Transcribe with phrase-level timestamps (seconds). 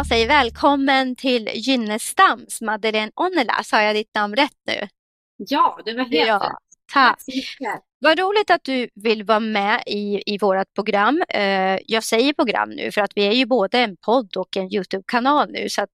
[0.00, 3.62] jag säger välkommen till Gynnestams Madeleine Onnela.
[3.62, 4.88] Sa jag ditt namn rätt nu?
[5.36, 6.58] Ja, det var helt Ja,
[6.92, 7.22] tack.
[7.26, 7.82] mycket.
[8.00, 11.22] Vad roligt att du vill vara med i, i vårt program.
[11.28, 14.74] Eh, jag säger program nu för att vi är ju både en podd och en
[14.74, 15.90] Youtube-kanal nu så att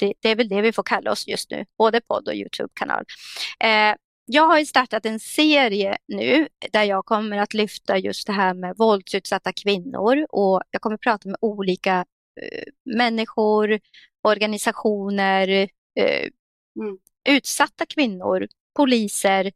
[0.00, 3.04] det, det är väl det vi får kalla oss just nu, både podd och Youtube-kanal.
[3.64, 3.94] Eh,
[4.26, 8.74] jag har startat en serie nu där jag kommer att lyfta just det här med
[8.76, 12.04] våldsutsatta kvinnor och jag kommer prata med olika
[12.84, 13.80] människor,
[14.22, 15.48] organisationer,
[16.00, 16.28] eh,
[16.80, 16.98] Mm.
[17.28, 19.52] utsatta kvinnor, poliser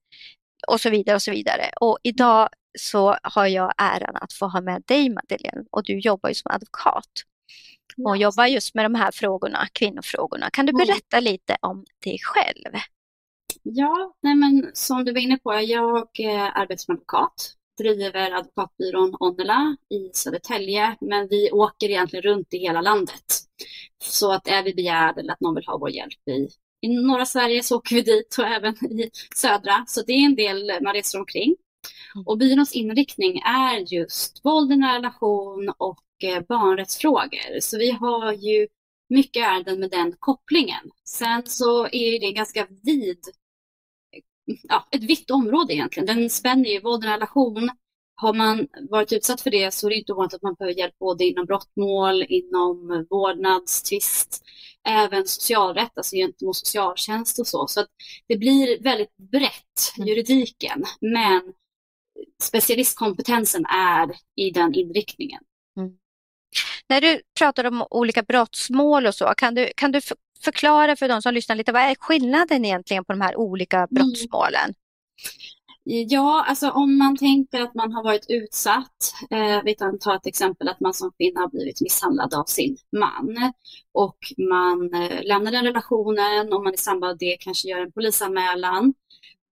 [0.68, 1.70] och så vidare och så vidare.
[1.80, 2.48] Och idag
[2.78, 6.50] så har jag äran att få ha med dig Madeleine och du jobbar ju som
[6.50, 7.10] advokat
[8.06, 10.50] och jobbar just med de här frågorna, kvinnofrågorna.
[10.50, 10.86] Kan du Mm.
[10.86, 12.74] berätta lite om dig själv?
[13.62, 19.16] Ja, nej men som du var inne på, jag eh, arbetar som advokat, driver advokatbyrån
[19.20, 23.24] Onnela i Södertälje, men vi åker egentligen runt i hela landet.
[24.04, 26.48] Så att är vi begärda eller att någon vill ha vår hjälp i,
[26.86, 29.84] i norra Sverige så åker vi dit och även i södra.
[29.86, 31.56] Så det är en del man reser omkring.
[32.14, 32.26] Mm.
[32.26, 37.60] Och byråns inriktning är just våld i nära relation och eh, barnrättsfrågor.
[37.60, 38.66] Så vi har ju
[39.08, 40.90] mycket ärenden med den kopplingen.
[41.04, 43.18] Sen så är det ganska vid
[44.62, 46.06] ja, ett vitt område egentligen.
[46.06, 47.70] Den spänner ju våld i relation.
[48.16, 50.98] Har man varit utsatt för det så är det inte ovanligt att man behöver hjälp
[50.98, 54.44] både inom brottmål, inom vårdnadstvist,
[54.88, 57.66] även socialrätt, alltså gentemot socialtjänst och så.
[57.66, 57.88] Så att
[58.28, 60.08] det blir väldigt brett, Mm.
[60.08, 61.52] juridiken, men
[62.42, 65.42] specialistkompetensen är i den inriktningen.
[66.88, 70.00] När du pratar om olika brottsmål och så, kan du, kan du
[70.44, 74.74] förklara för de som lyssnar lite, vad är skillnaden egentligen på de här olika brottsmålen?
[75.86, 80.26] Ja, alltså om man tänker att man har varit utsatt, eh, vi kan ta ett
[80.26, 83.52] exempel att man som kvinna har blivit misshandlad av sin man
[83.92, 84.18] och
[84.50, 88.94] man eh, lämnar den relationen och man i samband med det kanske gör en polisanmälan,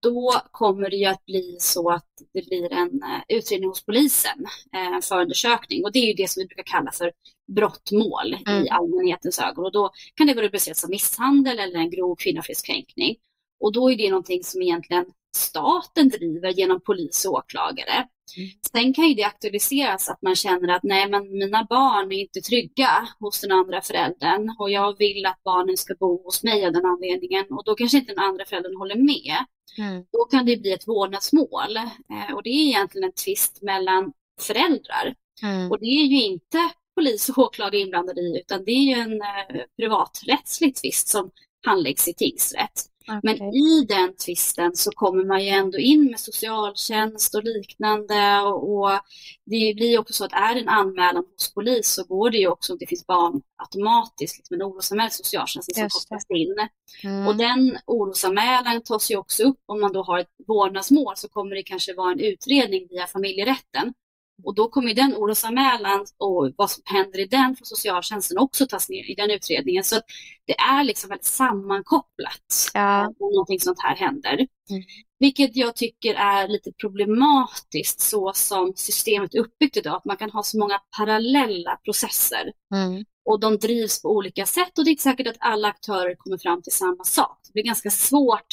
[0.03, 4.47] då kommer det ju att bli så att det blir en eh, utredning hos polisen,
[4.75, 7.13] eh, en förundersökning och det är ju det som vi brukar kalla för
[7.57, 8.67] brottmål Mm.
[8.67, 13.17] i allmänhetens ögon och då kan det vara rubricerat som misshandel eller en grov kvinnofridskränkning.
[13.61, 15.05] Och då är det någonting som egentligen
[15.37, 18.09] staten driver genom polis och åklagare.
[18.37, 18.51] Mm.
[18.73, 22.41] Sen kan ju det aktualiseras att man känner att nej men mina barn är inte
[22.41, 26.73] trygga hos den andra föräldern och jag vill att barnen ska bo hos mig av
[26.73, 29.37] den anledningen och då kanske inte den andra föräldern håller med.
[29.79, 30.05] Mm.
[30.13, 35.15] Då kan det bli ett vårdnadsmål eh, och det är egentligen en tvist mellan föräldrar.
[35.43, 35.71] Mm.
[35.71, 36.59] Och det är ju inte
[37.03, 41.31] polis och åklagare inblandade i utan det är ju en eh, privaträttslig tvist som
[41.67, 42.89] handläggs i tingsrätt.
[43.23, 43.49] Men Okej.
[43.49, 48.91] i den tvisten så kommer man ju ändå in med socialtjänst och liknande och, och
[49.45, 52.39] det blir ju också så att är det en anmälan hos polis så går det
[52.39, 56.69] ju också om det finns barn automatiskt liksom en orosanmälan till socialtjänsten som kopplas in.
[57.05, 57.27] Mm.
[57.27, 61.57] Och den orosanmälan tas ju också upp om man då har ett vårdnadsmål så kommer
[61.57, 63.95] det kanske vara en utredning via familjerätten.
[64.45, 68.89] Och då kommer den orosanmälan och vad som händer i den från socialtjänsten också tas
[68.89, 69.85] ner i den utredningen.
[69.85, 70.05] Så att
[70.47, 73.07] det är liksom väldigt sammankopplat Ja.
[73.07, 74.35] om någonting sånt här händer.
[74.35, 74.83] Mm.
[75.19, 79.97] Vilket jag tycker är lite problematiskt så som systemet är uppbyggt idag.
[79.97, 83.05] Att man kan ha så många parallella processer Mm.
[83.25, 86.39] och de drivs på olika sätt och det är inte säkert att alla aktörer kommer
[86.39, 87.39] fram till samma sak.
[87.47, 88.47] Det blir ganska svårt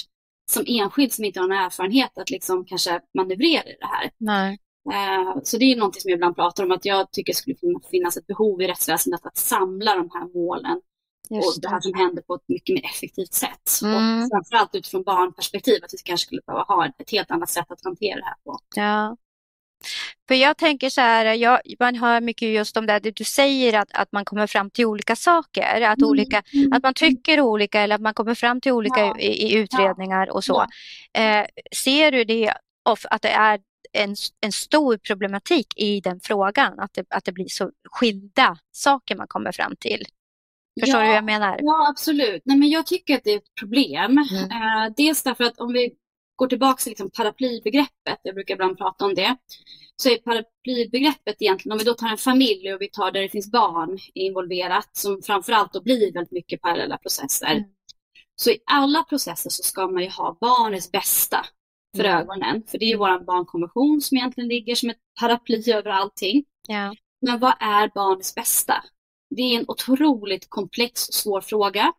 [0.51, 4.11] som enskild som inte har någon erfarenhet att liksom kanske manövrera i det här.
[4.17, 4.59] Nej.
[4.93, 7.55] Eh, Så det är någonting som jag ibland pratar om att jag tycker det skulle
[7.55, 10.81] fin- finnas ett behov i rättsväsendet att samla de här målen
[11.29, 13.69] och Just det här som händer på ett mycket mer effektivt sätt.
[13.83, 14.23] Mm.
[14.23, 17.83] Och framförallt utifrån barnperspektiv att vi kanske skulle behöva ha ett helt annat sätt att
[17.83, 18.59] hantera det här på.
[18.75, 19.17] Ja.
[20.27, 23.91] För jag tänker så här, jag, man hör mycket just om det du säger att,
[23.93, 26.09] att man kommer fram till olika saker, att, Mm.
[26.09, 29.17] olika, att man tycker olika eller att man kommer fram till olika Ja.
[29.19, 30.65] i, i utredningar och så.
[31.11, 31.21] Ja.
[31.21, 32.53] Eh, ser du det
[33.09, 33.59] att det är
[33.91, 39.15] en, en stor problematik i den frågan, att det, att det blir så skilda saker
[39.15, 40.05] man kommer fram till?
[40.79, 41.03] Förstår Ja.
[41.03, 41.59] du hur jag menar?
[41.61, 42.41] Ja, absolut.
[42.45, 44.11] Nej, men jag tycker att det är ett problem.
[44.11, 44.43] Mm.
[44.51, 45.91] Eh, dels därför att om vi
[46.35, 49.37] går tillbaka till liksom paraplybegreppet, jag brukar ibland prata om det,
[49.95, 53.29] så är paraplybegreppet egentligen, om vi då tar en familj och vi tar där det
[53.29, 57.51] finns barn involverat, som framförallt då blir väldigt mycket parallella processer.
[57.51, 57.63] Mm.
[58.35, 61.45] Så i alla processer så ska man ju ha barnets bästa
[61.97, 62.17] för Mm.
[62.19, 66.43] ögonen, för det är ju vår barnkonvention som egentligen ligger som ett paraply över allting.
[66.67, 66.93] Ja.
[67.21, 68.83] Men vad är barnets bästa?
[69.35, 71.93] Det är en otroligt komplex och svår fråga.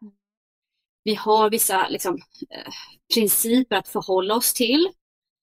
[1.04, 2.14] Vi har vissa liksom,
[2.50, 2.72] eh,
[3.14, 4.88] principer att förhålla oss till.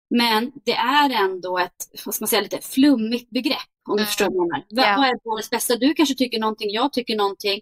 [0.10, 3.58] Men det är ändå ett vad ska man säga, lite flummigt begrepp
[3.90, 4.66] Om du förstår vad jag menar.
[4.70, 4.96] Ja.
[4.98, 5.76] Vad är barnets bästa?
[5.76, 7.62] Du kanske tycker någonting, jag tycker någonting.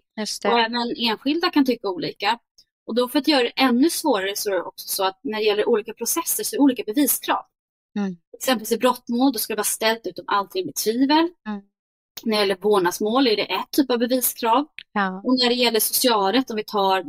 [0.50, 2.38] Och även enskilda kan tycka olika.
[2.86, 5.38] Och då för att göra det ännu svårare så är det också så att när
[5.38, 7.44] det gäller olika processer så är det olika beviskrav.
[7.98, 8.16] Mm.
[8.36, 11.28] Exempelvis i brottmål, då ska det vara ställt utom allt rimligt tvivel.
[11.48, 11.62] Mm.
[12.24, 14.66] När det gäller vårdnadsmål är det ett typ av beviskrav.
[14.92, 15.20] Ja.
[15.24, 17.04] Och när det gäller socialrätt, om vi tar,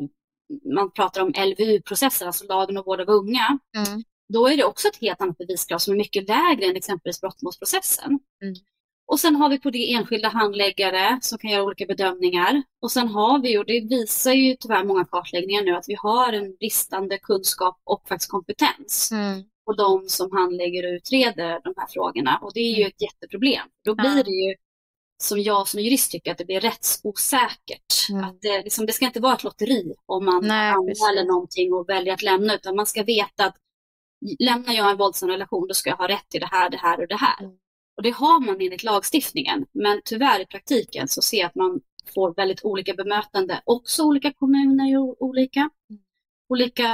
[0.75, 4.03] man pratar om LVU-processer, alltså lagen om vård av unga, Mm.
[4.33, 8.19] då är det också ett helt annat beviskrav som är mycket lägre än exempelvis brottmålsprocessen.
[8.41, 8.56] Mm.
[9.07, 12.63] Och sen har vi på det enskilda handläggare som kan göra olika bedömningar.
[12.81, 16.33] Och sen har vi, och det visar ju tyvärr många kartläggningar nu, att vi har
[16.33, 19.44] en bristande kunskap och faktiskt kompetens Mm.
[19.65, 22.39] på de som handlägger och utreder de här frågorna.
[22.42, 23.68] Och det är ju ett jätteproblem.
[23.86, 24.56] Då blir det ju,
[25.24, 28.09] som jag som jurist tycker, att det blir rättsosäkert.
[28.09, 28.24] Mm.
[28.24, 31.89] Att det, liksom, det ska inte vara ett lotteri om man Nej, anmäler någonting och
[31.89, 33.56] väljer att lämna, utan man ska veta att
[34.39, 37.01] lämnar jag en våldsam relation, då ska jag ha rätt till det här, det här
[37.01, 37.39] och det här.
[37.44, 37.57] Mm.
[37.97, 41.81] Och det har man enligt lagstiftningen, men tyvärr i praktiken så ser jag att man
[42.15, 43.61] får väldigt olika bemötande.
[43.65, 45.59] Också olika kommuner är olika.
[45.59, 46.01] Mm.
[46.49, 46.88] Olika,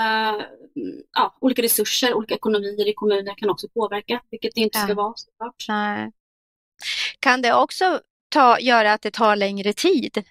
[0.75, 4.89] mm, ja, olika resurser, olika ekonomier i kommuner kan också påverka, vilket det inte ska
[4.89, 4.95] Ja.
[4.95, 5.65] vara såklart.
[5.67, 6.11] Nej.
[7.19, 10.23] Kan det också ta, göra att det tar längre tid?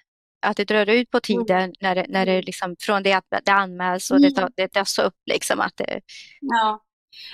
[0.45, 3.51] Att det drar ut på tiden när det, när det liksom, från det att det
[3.51, 4.35] anmäls och det, Mm.
[4.35, 6.01] tar, det tas upp liksom att det,
[6.41, 6.83] Ja,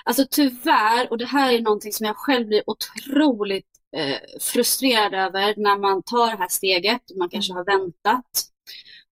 [0.04, 3.66] alltså tyvärr, och det här är någonting som jag själv blir otroligt
[3.96, 8.46] eh, frustrerad över när man tar det här steget och man kanske har väntat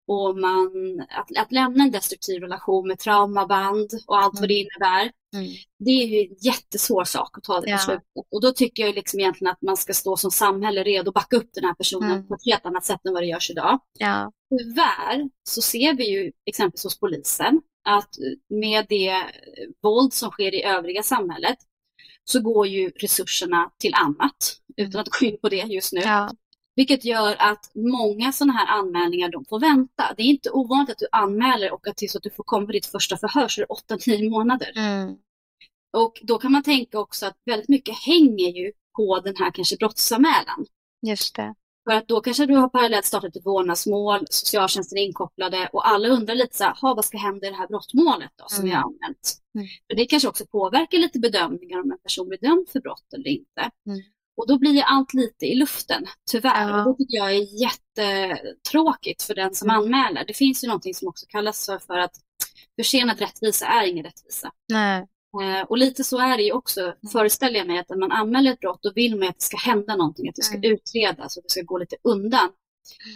[0.08, 0.70] och man,
[1.10, 5.10] att, att lämna en destruktiv relation med traumaband och allt vad det innebär.
[5.34, 5.46] mm.
[5.78, 7.76] Det är ju en jättesvår sak att ta det Ja.
[7.76, 8.04] beslutet.
[8.30, 11.36] Och då tycker jag liksom egentligen att man ska stå som samhälle redo att backa
[11.36, 12.26] upp den här personen Mm.
[12.28, 13.78] på ett helt annat sätt än vad det görs idag.
[13.98, 18.10] ja, Tyvärr så ser vi ju exempelvis hos polisen att
[18.48, 19.22] med det
[19.82, 21.58] våld som sker i övriga samhället
[22.24, 26.00] så går ju resurserna till annat, utan att gå in på det just nu.
[26.00, 26.30] ja,
[26.74, 30.14] Vilket gör att många sådana här anmälningar de får vänta.
[30.16, 32.72] Det är inte ovanligt att du anmäler och att tills att du får komma på
[32.72, 34.72] ditt första förhör så är det 8-9 månader.
[34.76, 35.16] mm.
[35.96, 39.76] Och då kan man tänka också att väldigt mycket hänger ju på den här kanske
[39.76, 40.66] brottsanmälan.
[41.06, 41.54] just det.
[41.88, 46.08] För att då kanske du har parallellt startat ett vårdnadsmål, socialtjänsten är inkopplade och alla
[46.08, 48.70] undrar lite så här, "Ha, vad ska hända i det här brottmålet då som Mm.
[48.72, 49.34] jag har anmält?
[49.54, 49.66] Mm.
[49.90, 53.28] För det kanske också påverkar lite bedömningar om en person blir dömd för brott eller
[53.28, 53.60] inte.
[53.86, 54.00] Mm.
[54.36, 56.68] Och då blir ju allt lite i luften, tyvärr.
[56.68, 56.84] Ja.
[56.84, 59.82] Och det tycker jag är jättetråkigt för den som Mm.
[59.82, 60.24] anmäler.
[60.26, 62.12] Det finns ju någonting som också kallas för, för att
[62.80, 64.50] försenad rättvisa är ingen rättvisa.
[64.72, 65.06] Nej.
[65.42, 68.52] Eh, och lite så är det ju också, föreställer jag mig, att när man anmäler
[68.52, 70.72] ett brott då vill man att det ska hända någonting, att det ska Mm.
[70.72, 72.48] utredas och att det ska gå lite undan.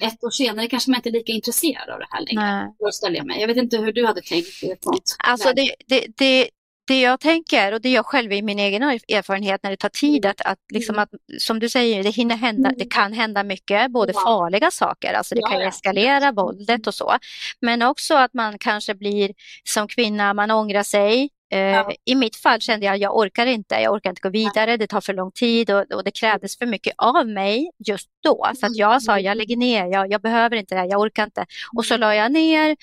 [0.03, 3.27] Ett år senare kanske man inte är lika intresserad av det här längre, föreställer jag
[3.27, 3.41] mig.
[3.41, 4.49] Jag vet inte hur du hade tänkt
[4.83, 6.49] sånt Alltså det, det, det,
[6.87, 10.27] det jag tänker, och det jag själv i min egen erfarenhet när det tar tid
[10.27, 11.03] att, att, liksom Mm.
[11.03, 11.11] att
[11.43, 12.79] som du säger, det hinner hända, Mm.
[12.79, 14.21] det kan hända mycket, både Ja.
[14.21, 15.69] farliga saker, alltså det Ja, kan ja.
[15.69, 17.17] eskalera våldet och så,
[17.61, 19.33] men också att man kanske blir
[19.65, 21.31] som kvinna, man ångrar sig.
[21.53, 21.93] Eh, Ja.
[22.05, 25.01] I mitt fall kände jag, jag orkar inte, jag orkar inte gå vidare, det tar
[25.01, 28.51] för lång tid och, och det krävdes för mycket av mig just då.
[28.61, 31.25] Så att jag sa, jag lägger ner, jag, jag behöver inte det här, jag orkar
[31.25, 31.47] inte.
[31.77, 32.77] Och så la jag ner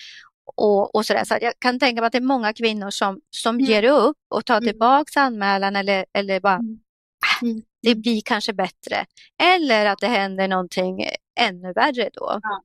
[0.56, 1.24] och, och sådär.
[1.24, 3.66] Så att jag kan tänka mig att det är många kvinnor som, som Mm.
[3.66, 4.68] ger upp och tar Mm.
[4.68, 6.80] tillbaks anmälan eller, eller bara, Mm.
[7.26, 7.62] "Ah, Mm.
[7.82, 9.06] det blir kanske bättre.
[9.44, 11.08] Eller att det händer någonting
[11.40, 12.40] ännu värre då.
[12.44, 12.62] Ja,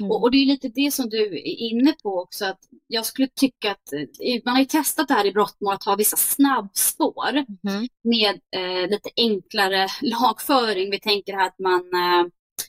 [0.00, 0.10] Mm.
[0.10, 3.28] och, och det är lite det som du är inne på också, att jag skulle
[3.28, 7.32] tycka att eh, man har ju testat det här i brottmål att ha vissa snabbspår
[7.62, 7.88] Mhm.
[8.04, 10.90] med eh, lite enklare lagföring.
[10.90, 12.26] Vi tänker här att man eh,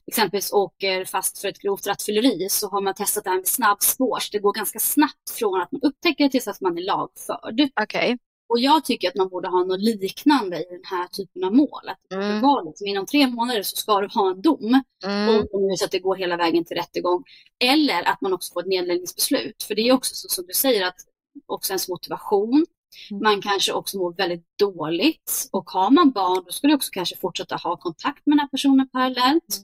[0.08, 4.20] exempelvis åker fast för ett grovt rattfylleri så har man testat det här med snabbspår.
[4.20, 7.70] Så det går ganska snabbt från att man upptäcker det tills att man är lagförd.
[7.82, 8.18] Okej.
[8.56, 11.90] Och jag tycker att man borde ha något liknande i den här typen av mål.
[11.90, 12.66] Att Mm.
[12.66, 14.82] liksom, inom tre månader så ska du ha en dom.
[15.04, 15.48] Mm.
[15.52, 17.24] Om så att det går hela vägen till rättegång.
[17.64, 19.64] Eller att man också får ett nedläggningsbeslut.
[19.64, 20.96] För det är också så som du säger att
[21.46, 22.66] också ens motivation.
[23.12, 23.24] Mm.
[23.24, 25.50] Man kanske också mår väldigt dåligt.
[25.52, 28.48] Och har man barn då ska du också kanske fortsätta ha kontakt med den här
[28.48, 29.58] personen parallellt.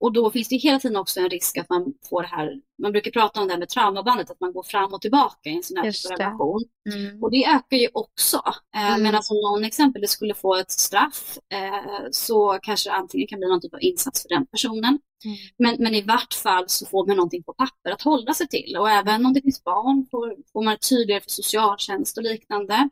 [0.00, 2.92] Och då finns det hela tiden också en risk att man får det här, man
[2.92, 5.62] brukar prata om det här med traumabandet, att man går fram och tillbaka i en
[5.62, 6.14] sån här det.
[6.14, 6.64] relation.
[6.94, 7.22] Mm.
[7.22, 8.42] Och det ökar ju också.
[8.76, 9.02] Eh, Mm.
[9.02, 13.48] Medan om någon exempelvis skulle få ett straff eh, så kanske det antingen kan bli
[13.48, 14.98] någon typ av insats för den personen.
[15.24, 15.36] Mm.
[15.58, 18.76] Men, men i vart fall så får man någonting på papper att hålla sig till.
[18.76, 22.88] Och även om det finns barn får, får man tydligare för socialtjänst och liknande.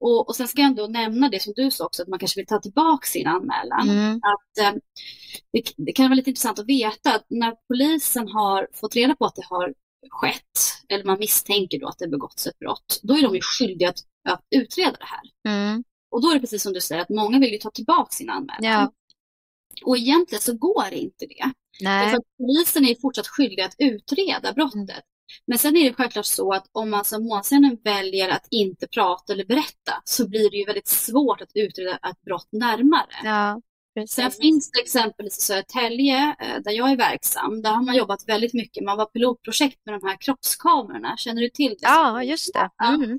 [0.00, 2.40] Och, och sen ska jag ändå nämna det som du sa också, att man kanske
[2.40, 3.88] vill ta tillbaka sin anmälan.
[3.88, 4.14] Mm.
[4.14, 4.80] Att, eh,
[5.52, 9.24] det, det kan vara lite intressant att veta att när polisen har fått reda på
[9.24, 9.74] att det har
[10.10, 13.88] skett, eller man misstänker då att det begåtts ett brott, då är de ju skyldiga
[13.88, 15.54] att, att utreda det här.
[15.54, 15.84] Mm.
[16.10, 18.30] Och då är det precis som du säger, att många vill ju ta tillbaka sin
[18.30, 18.64] anmälan.
[18.64, 18.92] Ja.
[19.84, 21.52] Och egentligen så går inte det.
[21.80, 22.10] Nej.
[22.10, 24.74] För polisen är fortsatt skyldig att utreda brottet.
[24.74, 24.88] Mm.
[25.46, 29.32] Men sen är det självklart så att om man som målsägande väljer att inte prata
[29.32, 33.14] eller berätta så blir det ju väldigt svårt att utreda ett brott närmare.
[33.24, 33.60] Ja.
[33.94, 34.14] Precis.
[34.14, 38.28] Sen finns det exempelvis i Södertälje, eh, där jag är verksam, där har man jobbat
[38.28, 38.84] väldigt mycket.
[38.84, 41.16] Man var pilotprojekt med de här kroppskamerorna.
[41.16, 41.78] Känner du till det?
[41.82, 42.70] Ja, just det.
[42.84, 43.18] Mm.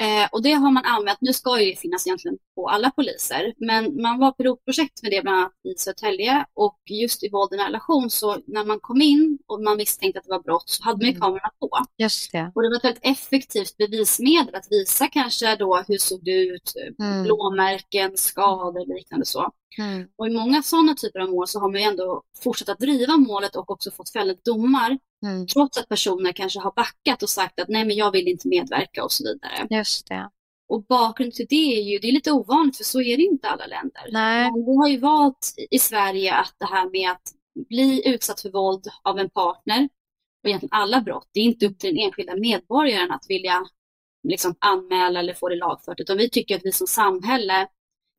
[0.00, 3.54] Eh, och det har man använt, nu ska ju det finnas egentligen på alla poliser,
[3.56, 7.56] men man var pilotprojekt med det bland annat i Södertälje och just i våld i
[7.56, 10.96] relation så när man kom in och man misstänkte att det var brott så hade
[10.96, 11.20] man ju mm.
[11.20, 11.70] kamerorna på.
[11.98, 12.52] Just det.
[12.54, 16.72] Och det var ett väldigt effektivt bevismedel att visa kanske då hur såg det ut,
[16.98, 17.22] mm.
[17.22, 19.50] blåmärken, skador och liknande så.
[19.78, 20.08] Mm.
[20.16, 23.16] Och i många sådana typer av mål så har man ju ändå fortsatt att driva
[23.16, 24.98] målet och också fått fällande domar.
[25.26, 25.46] Mm.
[25.46, 29.04] Trots att personer kanske har backat och sagt att nej men jag vill inte medverka
[29.04, 29.76] och så vidare.
[29.78, 30.30] Just det.
[30.68, 33.46] Och bakgrunden till det är ju, det är lite ovanligt för så är det inte
[33.46, 34.08] i alla länder.
[34.12, 34.50] Nej.
[34.50, 37.34] Men vi har ju valt i Sverige att det här med att
[37.68, 39.88] bli utsatt för våld av en partner
[40.42, 43.66] och egentligen alla brott, det är inte upp till den enskilda medborgaren att vilja
[44.28, 47.68] liksom anmäla eller få det lagfört, utan vi tycker att vi som samhälle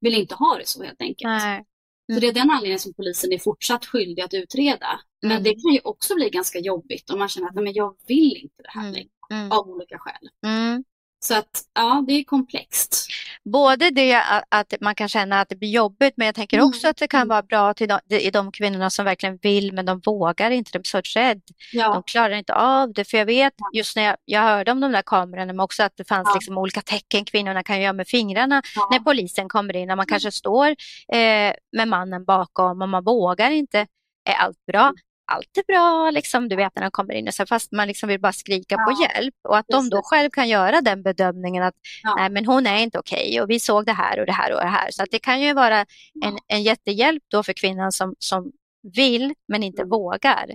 [0.02, 1.30] vill inte ha det så helt enkelt.
[1.30, 1.54] Nej.
[1.56, 1.66] Mm.
[2.14, 5.00] Så det är den anledningen som polisen är fortsatt skyldig att utreda.
[5.22, 5.44] Men mm.
[5.44, 8.64] det kan ju också bli ganska jobbigt om man känner att men jag vill inte
[8.64, 8.94] det här mm.
[8.94, 9.52] längre, mm.
[9.52, 10.30] av olika skäl.
[10.46, 10.84] Mm.
[11.24, 13.08] Så att ja, det är komplext.
[13.44, 16.70] Både det att man kan känna att det blir jobbigt, men jag tänker mm.
[16.70, 19.86] också att det kan vara bra till de, i de kvinnorna som verkligen vill, men
[19.86, 21.42] de vågar inte, de är så rädda.
[21.72, 21.94] Ja.
[21.94, 24.92] De klarar inte av det, för jag vet just när jag, jag hörde om de
[24.92, 26.36] där kamerorna, men också att det fanns ja.
[26.36, 28.88] liksom olika tecken kvinnorna kan göra med fingrarna ja.
[28.92, 30.68] när polisen kommer in, och man kanske står
[31.14, 33.88] eh, med mannen bakom och man vågar inte.
[34.30, 34.94] Är allt bra?
[35.30, 37.88] Mm allt är bra, liksom, du vet när de kommer in, och så, fast man
[37.88, 39.36] liksom vill bara skrika ja, på hjälp.
[39.44, 41.74] Och att de då själv kan göra den bedömningen att
[42.04, 42.16] ja.
[42.16, 44.54] nej men hon är inte okej okay, och vi såg det här och det här
[44.54, 44.92] och det här.
[44.92, 45.86] Så att det kan ju vara
[46.24, 48.52] en, en jättehjälp då för kvinnan som, som
[48.96, 49.90] vill men inte mm.
[49.90, 50.46] vågar,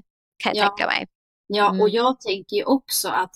[0.42, 0.68] kan jag ja.
[0.68, 1.06] tänka mig.
[1.46, 1.80] Ja, mm.
[1.80, 3.30] och jag tänker ju också att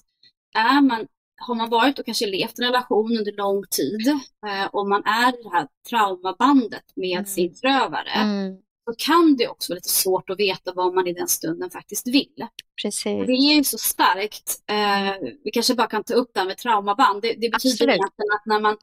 [0.56, 1.06] är man,
[1.40, 4.08] har man varit och kanske levt i en relation under lång tid
[4.46, 7.24] eh, och man är i det här traumabandet med mm.
[7.24, 8.10] sin förövare,
[8.90, 12.08] så kan det också vara lite svårt att veta vad man i den stunden faktiskt
[12.08, 12.46] vill.
[12.82, 13.26] Precis.
[13.26, 14.62] Det är ju så starkt.
[14.70, 17.22] Eh, vi kanske bara kan ta upp det här med traumaband.
[17.22, 17.80] Det, det betyder Absolut.
[17.80, 18.76] egentligen att när man,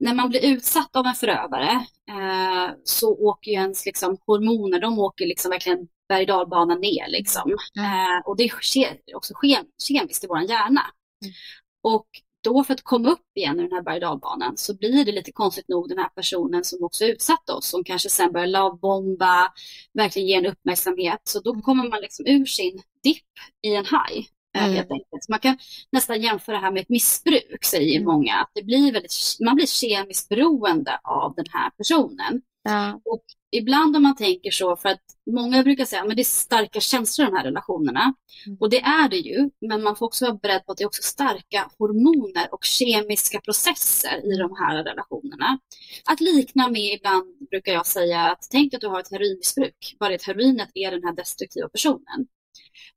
[0.00, 1.70] när man blir utsatt av en förövare
[2.10, 6.26] eh, så åker ju ens liksom, hormoner, de åker liksom verkligen berg
[6.70, 7.08] och ner.
[7.08, 7.56] Liksom.
[7.78, 8.16] Mm.
[8.16, 9.34] Eh, och det sker också
[9.82, 10.82] kemiskt i vår hjärna.
[11.22, 11.34] Mm.
[11.82, 12.06] Och
[12.44, 15.68] då för att komma upp igen i den här berg så blir det lite konstigt
[15.68, 19.52] nog den här personen som också utsatt oss, som kanske sen börjar lavbomba,
[19.92, 21.20] verkligen ge en uppmärksamhet.
[21.24, 21.62] Så då mm.
[21.62, 23.24] kommer man liksom ur sin dipp
[23.62, 24.28] i en haj.
[24.56, 24.86] Eh, mm.
[25.28, 25.58] Man kan
[25.92, 28.34] nästan jämföra det här med ett missbruk, säger många.
[28.34, 32.42] Att det blir väldigt, man blir kemiskt beroende av den här personen.
[32.62, 33.00] Ja.
[33.04, 33.24] Och
[33.56, 37.28] ibland om man tänker så, för att många brukar säga att det är starka känslor
[37.28, 38.14] i de här relationerna.
[38.46, 38.58] Mm.
[38.60, 40.86] Och det är det ju, men man får också vara beredd på att det är
[40.86, 45.58] också starka hormoner och kemiska processer i de här relationerna.
[46.04, 50.14] Att likna med ibland brukar jag säga att tänk att du har ett heroinmissbruk, bara
[50.14, 52.26] att heroinet är den här destruktiva personen.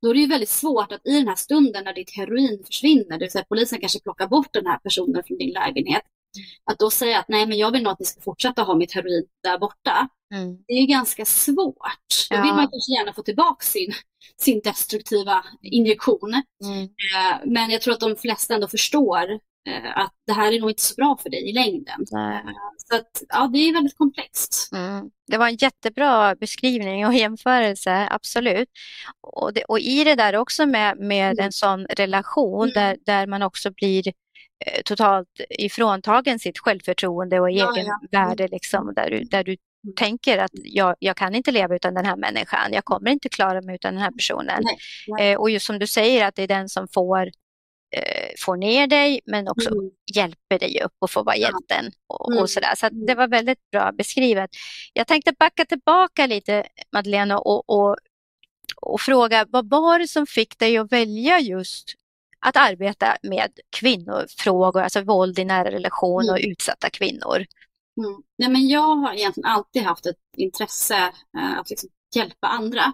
[0.01, 3.17] Då är det ju väldigt svårt att i den här stunden när ditt heroin försvinner,
[3.17, 6.03] det vill säga polisen kanske plockar bort den här personen från din lägenhet,
[6.71, 8.93] att då säga att nej, men jag vill nog att ni ska fortsätta ha mitt
[8.93, 10.09] heroin där borta.
[10.33, 10.57] Mm.
[10.67, 12.29] Det är ganska svårt.
[12.29, 13.93] Då vill man kanske gärna få tillbaka sin,
[14.41, 16.43] sin destruktiva injektion.
[16.63, 16.83] Mm.
[16.83, 19.31] Eh, men jag tror att de flesta ändå förstår
[19.69, 22.05] eh, att det här är nog inte så bra för dig i längden.
[22.11, 22.37] Nej.
[22.37, 22.51] Eh,
[22.89, 24.69] så att, ja, det är väldigt komplext.
[24.73, 25.09] Mm.
[25.27, 28.69] Det var en jättebra beskrivning och jämförelse, absolut.
[29.21, 31.45] Och, det, och i det där också med, med mm.
[31.45, 32.73] en sån relation mm.
[32.73, 34.13] där, där man också blir
[34.85, 37.99] totalt ifråntagen sitt självförtroende och ja, egen ja.
[38.11, 38.47] värde.
[38.47, 39.95] Liksom, där, du, där du mm.
[39.95, 42.73] tänker att jag, jag kan inte leva utan den här människan.
[42.73, 44.61] Jag kommer inte klara mig utan den här personen.
[44.63, 45.31] Nej, nej.
[45.31, 47.25] Eh, och just som du säger att det är den som får,
[47.95, 49.91] eh, får ner dig men också mm.
[50.15, 51.91] hjälper dig upp och får vara hjälten.
[52.07, 52.43] Och, mm.
[52.43, 52.75] och sådär.
[52.75, 54.49] Så det var väldigt bra beskrivet.
[54.93, 57.95] Jag tänkte backa tillbaka lite Madeleine och, och,
[58.81, 61.93] och fråga vad var det som fick dig att välja just
[62.47, 66.51] att arbeta med kvinnofrågor, alltså våld i nära relation och mm.
[66.51, 67.45] utsatta kvinnor?
[67.97, 68.21] Mm.
[68.37, 70.97] Nej, men jag har egentligen alltid haft ett intresse
[71.37, 72.93] eh, att liksom hjälpa andra.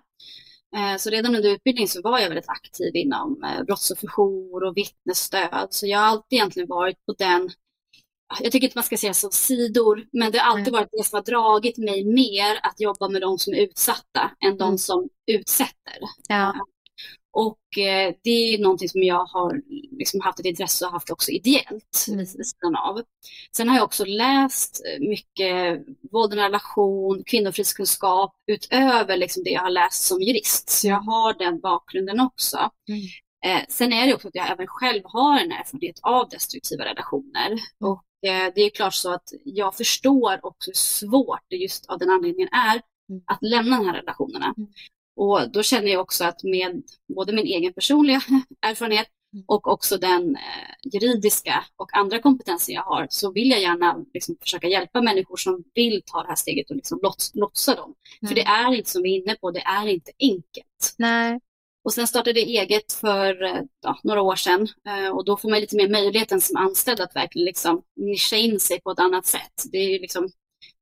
[0.75, 5.67] Eh, så redan under utbildningen så var jag väldigt aktiv inom eh, brottsofferjour och vittnesstöd.
[5.69, 7.49] Så jag har alltid egentligen varit på den,
[8.39, 11.17] jag tycker inte man ska säga som sidor, men det har alltid varit det som
[11.17, 14.77] har dragit mig mer att jobba med de som är utsatta än de mm.
[14.77, 15.99] som utsätter.
[16.27, 16.53] Ja.
[17.33, 19.61] Och eh, det är någonting som jag har
[19.91, 23.01] liksom haft ett intresse och haft också ideellt vid sidan av.
[23.55, 29.69] Sen har jag också läst mycket våld i relation, kvinnofridskunskap utöver liksom det jag har
[29.69, 30.69] läst som jurist.
[30.69, 32.57] Så jag har den bakgrunden också.
[32.89, 33.01] Mm.
[33.45, 37.47] Eh, sen är det också att jag även själv har en erfarenhet av destruktiva relationer.
[37.47, 37.59] Mm.
[37.79, 41.99] Och eh, det är klart så att jag förstår också hur svårt det just av
[41.99, 43.23] den anledningen är mm.
[43.27, 44.53] att lämna de här relationerna.
[44.57, 44.69] Mm.
[45.15, 46.83] Och då känner jag också att med
[47.15, 48.21] både min egen personliga
[48.61, 49.45] erfarenhet mm.
[49.47, 54.37] och också den eh, juridiska och andra kompetenser jag har så vill jag gärna liksom,
[54.41, 57.95] försöka hjälpa människor som vill ta det här steget och liksom lots, lotsa dem.
[58.21, 58.29] Mm.
[58.29, 60.95] För det är inte som vi är inne på, det är inte enkelt.
[60.97, 61.39] Nej.
[61.83, 65.49] Och sen startade jag eget för eh, ja, några år sedan eh, och då får
[65.49, 69.25] man lite mer möjligheten som anställd att verkligen liksom nischa in sig på ett annat
[69.25, 69.63] sätt.
[69.71, 70.29] Det är liksom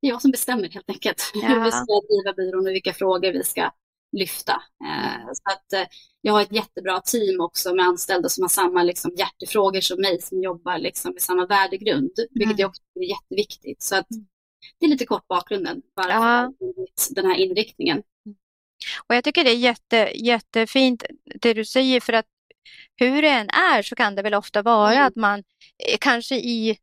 [0.00, 1.40] det är jag som bestämmer helt enkelt ja.
[1.48, 3.70] hur vi ska driva byrån och vilka frågor vi ska
[4.12, 4.62] lyfta.
[4.84, 5.88] Eh, så att
[6.20, 10.22] jag har ett jättebra team också med anställda som har samma liksom, hjärtefrågor som mig
[10.22, 12.68] som jobbar liksom, med samma värdegrund, vilket mm.
[12.68, 13.82] också är jätteviktigt.
[13.82, 14.26] Så att mm.
[14.78, 16.52] det är lite kort bakgrunden varför ja.
[17.10, 18.02] den här inriktningen.
[19.08, 21.04] Och jag tycker det är jätte, jättefint
[21.40, 22.26] det du säger för att
[22.96, 25.06] hur det än är så kan det väl ofta vara mm.
[25.06, 26.78] att man eh, kanske i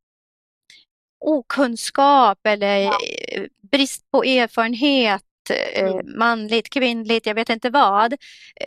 [1.19, 2.97] okunskap eller ja.
[3.31, 6.17] Eh, brist på erfarenhet eh, mm.
[6.19, 8.13] manligt, kvinnligt, jag vet inte vad,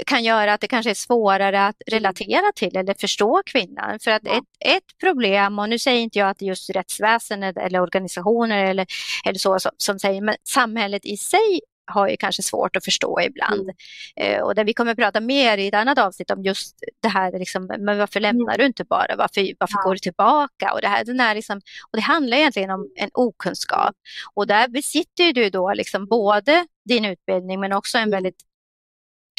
[0.06, 1.98] kan göra att det kanske är svårare att mm.
[1.98, 3.98] relatera till eller förstå kvinnan.
[3.98, 4.36] För att ja.
[4.36, 8.86] ett, ett problem, och nu säger inte jag att just rättsväsendet eller organisationer eller,
[9.26, 13.20] eller så som, som säger, men samhället i sig har ju kanske svårt att förstå
[13.20, 13.70] ibland.
[14.16, 14.36] Mm.
[14.36, 17.08] Eh, och där vi kommer att prata mer i ett annat avsnitt om just det
[17.08, 18.36] här, liksom, men varför mm.
[18.36, 19.16] lämnar du inte bara?
[19.16, 19.82] Varför, varför ja.
[19.84, 20.72] går du tillbaka?
[20.72, 23.94] Och det, här, den här liksom, och det handlar egentligen om en okunskap.
[24.34, 28.10] Och där besitter du då liksom både din utbildning men också en mm.
[28.10, 28.42] väldigt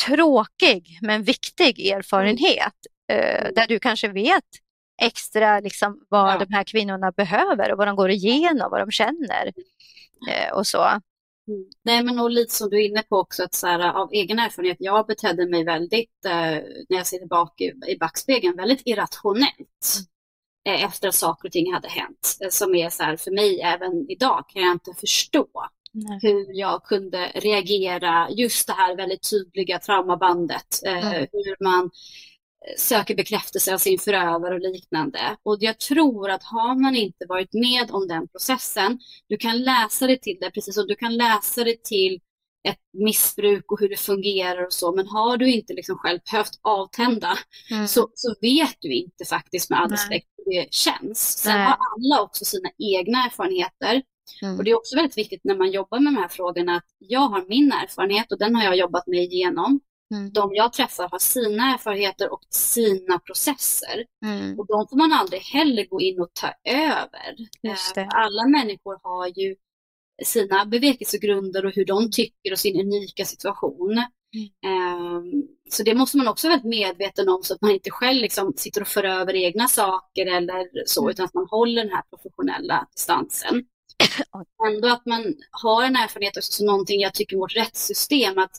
[0.06, 2.74] tråkig men viktig erfarenhet
[3.12, 4.44] eh, där du kanske vet
[5.02, 6.46] extra liksom, vad ja.
[6.46, 9.54] de här kvinnorna behöver och vad de går igenom, vad de känner
[10.30, 11.02] eh, och så.
[11.48, 11.70] Mm.
[11.84, 14.40] Nej, men och lite som du är inne på också, att så här, av egen
[14.40, 20.08] erfarenhet, jag betedde mig väldigt, eh, när jag ser tillbaka i, i backspegeln, väldigt irrationellt
[20.66, 20.80] mm.
[20.80, 22.38] eh, efter att saker och ting hade hänt.
[22.42, 25.48] Eh, som är så här, för mig även idag kan jag inte förstå
[25.94, 26.20] Nej.
[26.22, 31.90] hur jag kunde reagera, just det här väldigt tydliga traumabandet, eh, hur man
[32.78, 35.38] söker bekräftelse av sin förövare och liknande.
[35.44, 40.08] Och jag tror att har man inte varit med om den processen, du kan läsa
[40.08, 42.20] dig till det, precis som du kan läsa dig till
[42.68, 46.60] ett missbruk och hur det fungerar och så, men har du inte liksom själv behövt
[46.62, 47.38] avtända
[47.72, 47.88] mm.
[47.88, 51.20] så, så vet du inte faktiskt med all respekt hur det känns.
[51.20, 51.66] Sen Nej.
[51.66, 54.04] har alla också sina egna erfarenheter.
[54.42, 54.58] Mm.
[54.58, 57.20] Och det är också väldigt viktigt när man jobbar med de här frågorna att jag
[57.20, 59.80] har min erfarenhet och den har jag jobbat mig igenom.
[60.14, 60.32] Mm.
[60.34, 64.06] De jag träffar har sina erfarenheter och sina processer.
[64.26, 64.60] Mm.
[64.60, 67.36] Och de får man aldrig heller gå in och ta över.
[67.98, 69.56] Eh, alla människor har ju
[70.24, 73.92] sina bevekelsegrunder och hur de tycker och sin unika situation.
[74.34, 75.16] Mm.
[75.16, 78.54] Um, så det måste man också vara medveten om så att man inte själv liksom
[78.58, 81.12] sitter och för över egna saker eller så, mm.
[81.12, 83.66] utan att man håller den här professionella distansen.
[84.68, 88.52] Ändå att man har en erfarenhet också som någonting jag tycker vårt rättssystem, att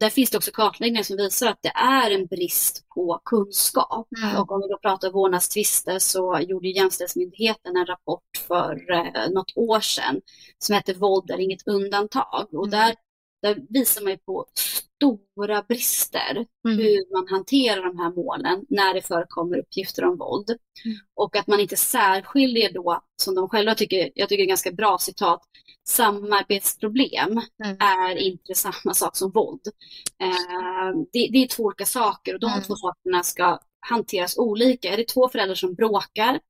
[0.00, 4.08] där finns det också kartläggningar som visar att det är en brist på kunskap.
[4.22, 4.36] Mm.
[4.36, 9.80] Och om vi då pratar vårdnadstvister så gjorde Jämställdhetsmyndigheten en rapport för eh, något år
[9.80, 10.20] sedan
[10.58, 12.48] som heter Våld är inget undantag.
[12.52, 12.70] Och mm.
[12.70, 12.94] där,
[13.44, 14.46] där visar man på
[14.96, 16.78] stora brister mm.
[16.78, 20.50] hur man hanterar de här målen när det förekommer uppgifter om våld.
[20.84, 20.96] Mm.
[21.14, 24.98] Och att man inte särskiljer då, som de själva tycker, jag tycker är ganska bra
[24.98, 25.40] citat,
[25.88, 27.76] samarbetsproblem mm.
[27.80, 29.60] är inte samma sak som våld.
[30.22, 32.62] Eh, det, det, är två olika saker och de mm.
[32.62, 34.92] två sakerna ska hanteras olika.
[34.92, 36.40] Är det två föräldrar som bråkar,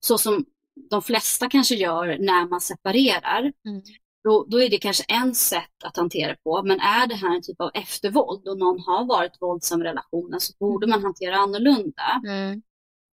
[0.00, 0.44] så som
[0.90, 3.82] de flesta kanske gör när man separerar, mm.
[4.24, 6.62] Då, då, är det kanske en sätt att hantera på.
[6.62, 10.40] Men är det här en typ av eftervåld och någon har varit våldsam i relationen
[10.40, 12.20] så borde man hantera annorlunda.
[12.26, 12.62] Mm.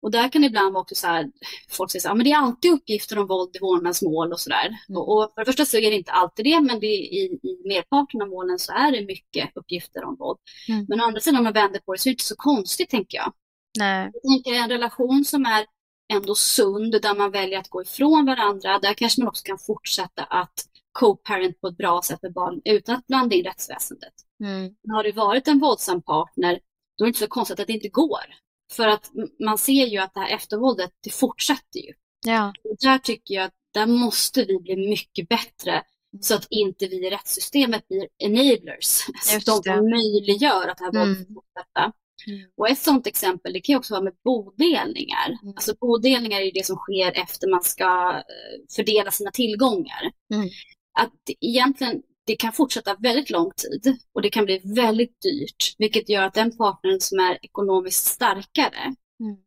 [0.02, 1.32] Och där kan det ibland vara också så här,
[1.70, 4.78] folk säger så här, men det är alltid uppgifter om våld i vårdnadsmål och sådär.
[4.90, 5.02] Mm.
[5.02, 7.68] Och, och, för det första så är det inte alltid det, men det, i, i
[7.68, 10.40] merparten av målen så är det mycket uppgifter om våld.
[10.70, 10.86] Mm.
[10.90, 12.90] Men å andra sidan om man vänder på det så är det inte så konstigt
[12.90, 13.34] tänker jag.
[13.80, 14.12] Nej.
[14.14, 15.66] Jag tänker en relation som är
[16.14, 20.24] ändå sund, där man väljer att gå ifrån varandra, där kanske man också kan fortsätta
[20.24, 20.66] att
[21.00, 24.14] co-parent på ett bra sätt med barn utan att blanda in rättsväsendet.
[24.44, 24.76] Mm.
[24.90, 26.60] Har det varit en våldsam partner,
[26.98, 28.26] då är det inte så konstigt att det inte går.
[28.72, 31.94] För att man ser ju att det här eftervåldet, det fortsätter ju.
[32.26, 32.54] Ja.
[32.64, 36.22] Och där tycker jag att där måste vi bli mycket bättre mm.
[36.22, 39.06] så att inte vi i rättssystemet blir enablers.
[39.34, 41.34] Just de möjliggör att det här våldet mm.
[41.34, 41.92] fortsätter.
[42.28, 42.50] Mm.
[42.58, 45.28] Och ett sådant exempel det kan också vara med bodelningar.
[45.44, 45.54] Mm.
[45.56, 50.12] Alltså bodelningar är ju det som sker efter man ska eh, fördela sina tillgångar.
[50.34, 50.50] Mm.
[50.98, 56.10] Att egentligen det kan fortsätta väldigt lång tid och det kan bli väldigt dyrt, vilket
[56.10, 59.38] gör att den partnern som är ekonomiskt starkare mm.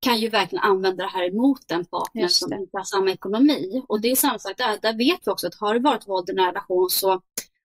[0.00, 3.82] kan ju verkligen använda det här emot den partnern som inte har samma ekonomi.
[3.88, 6.28] Och det är samma sak där, där vet vi också att har det varit våld
[6.28, 7.22] i en relation så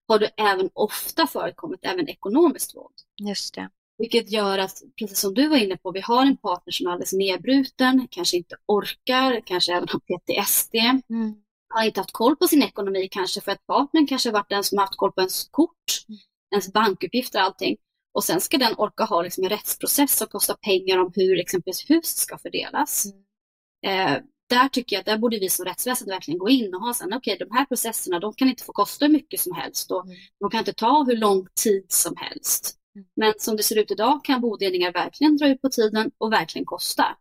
[0.08, 2.95] har det även ofta förekommit även ekonomiskt våld.
[3.30, 3.69] Just det.
[3.98, 6.91] Vilket gör att, precis som du var inne på, vi har en partner som är
[6.91, 10.76] alldeles nedbruten, kanske inte orkar, kanske även har PTSD.
[11.10, 11.44] Mm
[11.80, 14.78] har inte haft koll på sin ekonomi kanske för att partnern kanske varit den som
[14.78, 16.20] haft koll på ens kort, mm.
[16.52, 17.78] ens bankuppgifter och allting.
[18.14, 21.90] Och sen ska den orka ha liksom en rättsprocess som kostar pengar om hur exempelvis
[21.90, 23.06] huset ska fördelas.
[23.06, 24.16] Mm.
[24.16, 26.94] Eh, där tycker jag att där borde vi som rättsväsende verkligen gå in och ha
[26.94, 29.92] sen, okej okay, de här processerna de kan inte få kosta hur mycket som helst
[29.92, 30.18] och mm.
[30.40, 32.76] de kan inte ta hur lång tid som helst.
[32.96, 33.08] Mm.
[33.16, 36.66] Men som det ser ut idag kan bodelningar verkligen dra ut på tiden och verkligen
[36.66, 37.18] kosta.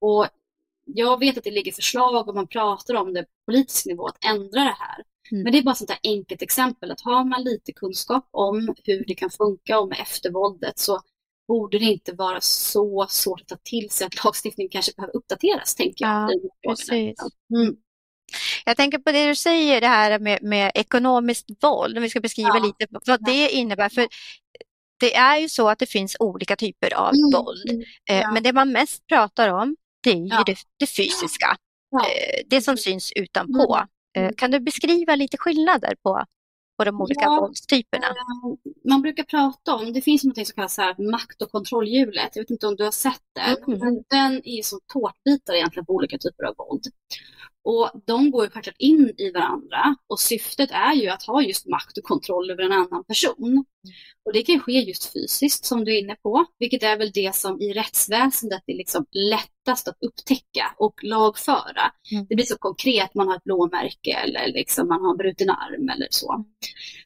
[0.00, 0.26] Och
[0.86, 4.24] jag vet att det ligger förslag och man pratar om det på politisk nivå att
[4.24, 5.04] ändra det här.
[5.32, 5.42] Mm.
[5.42, 8.74] Men det är bara ett sånt här enkelt exempel att har man lite kunskap om
[8.84, 11.00] hur det kan funka och med eftervåldet så
[11.48, 15.74] borde det inte vara så svårt att ta till sig att lagstiftningen kanske behöver uppdateras,
[15.74, 16.30] tänker jag.
[16.32, 17.18] Ja, precis.
[17.54, 17.76] Mm.
[18.64, 22.20] Jag tänker på det du säger, det här med, med ekonomiskt våld, om vi ska
[22.20, 22.64] beskriva ja.
[22.66, 23.88] lite vad det innebär.
[23.88, 24.08] För
[25.00, 27.30] det är ju så att det finns olika typer av mm.
[27.32, 28.32] våld, eh, ja.
[28.32, 30.42] men det man mest pratar om det är ju ja.
[30.46, 31.56] det, det, fysiska,
[31.90, 32.06] ja.
[32.06, 33.76] Eh, det som syns utanpå.
[34.16, 34.28] Mm.
[34.28, 36.24] Eh, kan du beskriva lite skillnader på,
[36.78, 38.06] på de olika ja, våldstyperna?
[38.06, 42.30] Eh, man brukar prata om, det finns något som kallas här makt och kontrollhjulet.
[42.36, 43.72] Jag vet inte om du har sett det.
[43.72, 44.02] Mm.
[44.08, 46.84] Den är som tårtbitar egentligen på olika typer av våld.
[47.66, 51.66] Och de går ju självklart in i varandra och syftet är ju att ha just
[51.66, 53.64] makt och kontroll över en annan person.
[54.24, 57.34] Och det kan ske just fysiskt som du är inne på, vilket är väl det
[57.34, 61.92] som i rättsväsendet är liksom lättast att upptäcka och lagföra.
[62.12, 62.26] Mm.
[62.28, 65.88] Det blir så konkret, man har ett blåmärke eller liksom man har en bruten arm
[65.88, 66.44] eller så.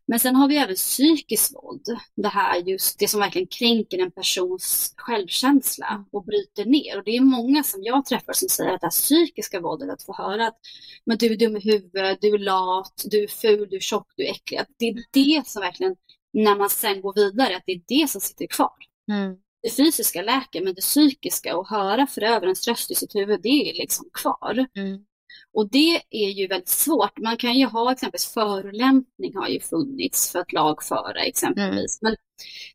[0.07, 4.11] Men sen har vi även psykiskt våld, det här just det som verkligen kränker en
[4.11, 6.99] persons självkänsla och bryter ner.
[6.99, 10.03] Och det är många som jag träffar som säger att det här psykiska våldet, att
[10.03, 10.61] få höra att
[11.05, 14.13] men du är dum i huvudet, du är lat, du är ful, du är tjock,
[14.17, 14.59] du är äcklig.
[14.59, 15.97] Att det är det som verkligen,
[16.33, 18.77] när man sen går vidare, att det är det som sitter kvar.
[19.11, 19.37] Mm.
[19.63, 23.75] Det fysiska läker, men det psykiska och höra förövarens röst i sitt huvud, det är
[23.75, 24.67] liksom kvar.
[24.77, 25.05] Mm.
[25.53, 27.19] Och det är ju väldigt svårt.
[27.19, 32.03] Man kan ju ha exempelvis förolämpning har ju funnits för att lagföra exempelvis.
[32.03, 32.11] Mm.
[32.11, 32.17] Men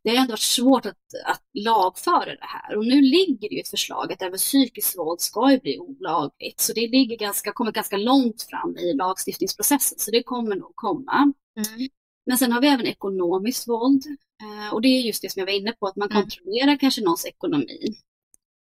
[0.04, 2.78] det har ändå varit svårt att, att lagföra det här.
[2.78, 6.60] Och nu ligger det ju ett förslag att även psykiskt våld ska ju bli olagligt.
[6.60, 9.99] Så det ligger ganska, kommer ganska långt fram i lagstiftningsprocessen.
[9.99, 11.34] Så det kommer nog komma.
[11.58, 11.89] Mm.
[12.25, 14.04] Men sen har vi även ekonomiskt våld.
[14.41, 16.21] Eh, och det är just det som jag var inne på, att man mm.
[16.21, 17.95] kontrollerar kanske någons ekonomi.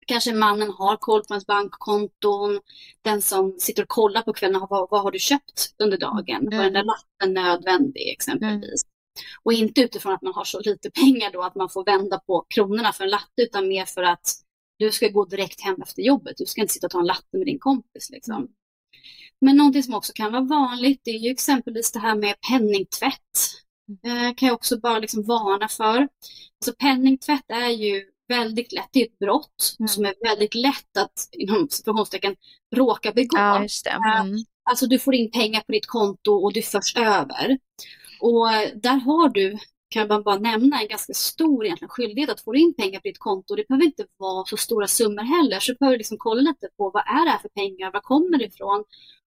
[0.07, 2.61] Kanske mannen har koll på ens bankkonton.
[3.03, 6.47] Den som sitter och kollar på kvällen, vad, vad har du köpt under dagen?
[6.47, 6.59] Mm.
[6.59, 8.83] Var den där lappen nödvändig exempelvis?
[9.43, 12.47] Och inte utifrån att man har så lite pengar då att man får vända på
[12.49, 14.35] kronorna för en latte, utan mer för att
[14.79, 16.37] du ska gå direkt hem efter jobbet.
[16.37, 18.11] Du ska inte sitta och ta en latte med din kompis.
[18.11, 18.49] Liksom.
[19.41, 23.15] Men någonting som också kan vara vanligt, det är ju exempelvis det här med penningtvätt.
[24.05, 24.27] Mm.
[24.27, 25.97] Eh, kan jag också bara liksom varna för.
[25.97, 29.89] Alltså penningtvätt är ju väldigt lätt, det är ett brott mm.
[29.89, 32.37] som är väldigt lätt att inom situationstecken
[32.77, 33.39] råka begå.
[33.39, 34.45] Ja, eh, mm.
[34.71, 37.59] Alltså du får in pengar på ditt konto och du förs över.
[38.21, 42.55] Och där har du, kan man bara nämna, en ganska stor egentligen skyldighet att få
[42.55, 43.55] in pengar på ditt konto.
[43.55, 46.91] Det behöver inte vara så stora summor heller, så du behöver liksom kolla lite på
[46.91, 48.85] vad är det här för pengar, var kommer det ifrån?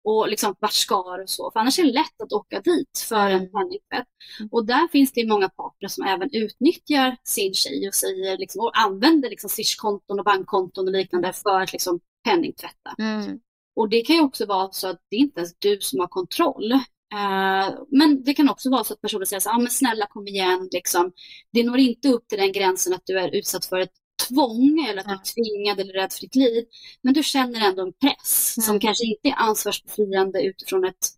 [0.06, 1.50] och liksom vart ska och så.
[1.50, 4.08] För annars är det lätt att åka dit för en penningtvätt.
[4.40, 4.48] Mm.
[4.52, 8.78] Och där finns det många partner som även utnyttjar sin tjej och, säger, liksom, och
[8.78, 12.94] använder liksom Swish-konton och bankkonton och liknande för att liksom penningtvätta.
[12.98, 13.40] Mm.
[13.76, 16.08] Och det kan ju också vara så att det är inte ens du som har
[16.08, 16.72] kontroll.
[17.14, 20.26] Uh, men det kan också vara så att personen säger så ah, men snälla kom
[20.26, 21.12] igen, liksom.
[21.52, 23.92] det når inte upp till den gränsen att du är utsatt för ett
[24.28, 26.64] tvång eller att du är tvingad eller rädd för ditt liv.
[27.02, 28.66] Men du känner ändå en press mm.
[28.66, 31.08] som kanske inte är ansvarsbefriande utifrån ett,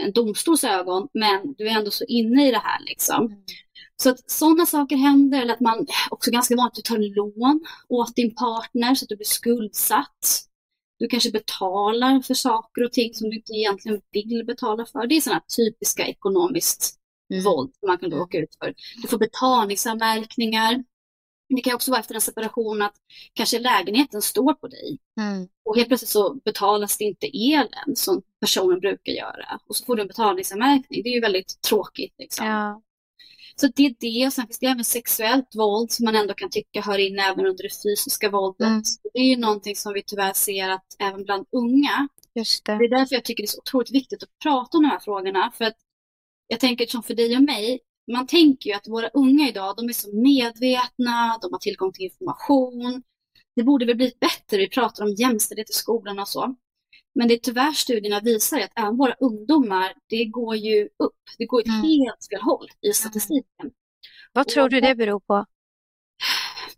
[0.00, 3.26] en domstols ögon, men du är ändå så inne i det här liksom.
[3.26, 3.38] Mm.
[4.02, 8.34] Så att sådana saker händer, eller att man också ganska vanligt tar lån åt din
[8.34, 10.47] partner så att du blir skuldsatt.
[10.98, 15.06] Du kanske betalar för saker och ting som du inte egentligen vill betala för.
[15.06, 16.94] Det är sådana typiska ekonomiskt
[17.32, 17.44] mm.
[17.44, 18.74] våld man kan råka ut för.
[19.02, 20.84] Du får betalningsanmärkningar.
[21.56, 22.94] Det kan också vara efter en separation att
[23.32, 25.48] kanske lägenheten står på dig mm.
[25.64, 29.96] och helt plötsligt så betalas det inte elen som personen brukar göra och så får
[29.96, 31.02] du en betalningsanmärkning.
[31.02, 32.14] Det är ju väldigt tråkigt.
[32.18, 32.46] Liksom.
[32.46, 32.82] Ja.
[33.60, 36.50] Så det är det och sen finns det även sexuellt våld som man ändå kan
[36.50, 38.66] tycka hör in även under det fysiska våldet.
[38.66, 38.82] Mm.
[39.12, 42.08] Det är ju någonting som vi tyvärr ser att även bland unga.
[42.34, 42.44] Det.
[42.64, 45.00] det är därför jag tycker det är så otroligt viktigt att prata om de här
[45.00, 45.52] frågorna.
[45.58, 45.76] För att
[46.48, 47.80] jag tänker som för dig och mig,
[48.12, 52.04] man tänker ju att våra unga idag, de är så medvetna, de har tillgång till
[52.04, 53.02] information.
[53.56, 56.54] Det borde väl bli bättre, vi pratar om jämställdhet i skolan och så.
[57.18, 61.22] Men det tyvärr studierna visar att även våra ungdomar, det går ju upp.
[61.38, 61.82] Det går ett mm.
[61.82, 63.70] helt fel håll i statistiken.
[64.32, 65.46] Vad tror du det beror på?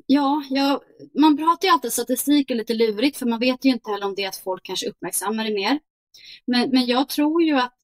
[0.07, 0.83] Ja, ja,
[1.19, 4.15] man pratar ju alltid statistik är lite lurigt för man vet ju inte heller om
[4.15, 5.79] det är att folk kanske uppmärksammar det mer.
[6.47, 7.77] Men, men jag tror ju att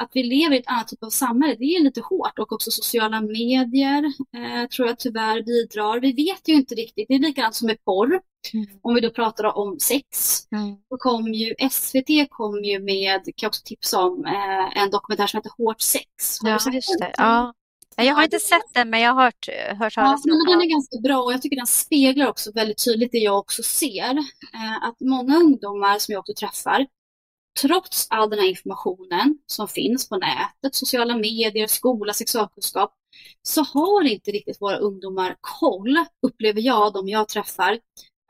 [0.00, 2.70] att vi lever i ett annat typ av samhälle, det är lite hårt och också
[2.70, 4.04] sociala medier
[4.36, 6.00] eh, tror jag tyvärr bidrar.
[6.00, 8.20] Vi vet ju inte riktigt, det är likadant som med porr.
[8.52, 8.66] Mm.
[8.82, 10.76] Om vi då pratar om sex, mm.
[10.90, 15.26] då kom ju SVT kom ju med, kan jag också tipsa om, eh, en dokumentär
[15.26, 16.06] som heter Hårt sex.
[16.42, 17.14] Har ja, just det.
[17.16, 17.54] Ja.
[17.96, 19.48] Jag har inte sett den, men jag har hört,
[19.78, 20.46] hört talas om den.
[20.46, 23.62] Den är ganska bra och jag tycker den speglar också väldigt tydligt det jag också
[23.62, 24.18] ser.
[24.54, 26.86] Eh, att många ungdomar som jag också träffar,
[27.62, 32.94] trots all den här informationen som finns på nätet, sociala medier, skola, sexualkunskap,
[33.42, 37.78] så har inte riktigt våra ungdomar koll, upplever jag, de jag träffar,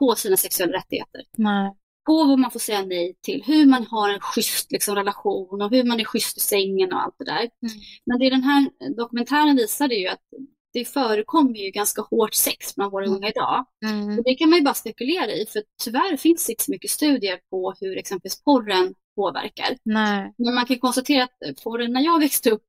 [0.00, 1.22] på sina sexuella rättigheter.
[1.36, 1.72] Nej.
[2.06, 5.70] På vad man får säga nej till, hur man har en schysst liksom, relation och
[5.70, 7.40] hur man är schysst i sängen och allt det där.
[7.40, 7.74] Mm.
[8.06, 10.20] Men det den här dokumentären visade ju att
[10.72, 13.16] det förekommer ju ganska hårt sex bland våra mm.
[13.16, 13.66] unga idag.
[13.86, 14.18] Mm.
[14.18, 16.90] Och det kan man ju bara spekulera i, för tyvärr finns det inte så mycket
[16.90, 19.76] studier på hur exempelvis porren påverkar.
[19.82, 20.34] Nej.
[20.38, 22.62] Men man kan konstatera att porren när jag växte upp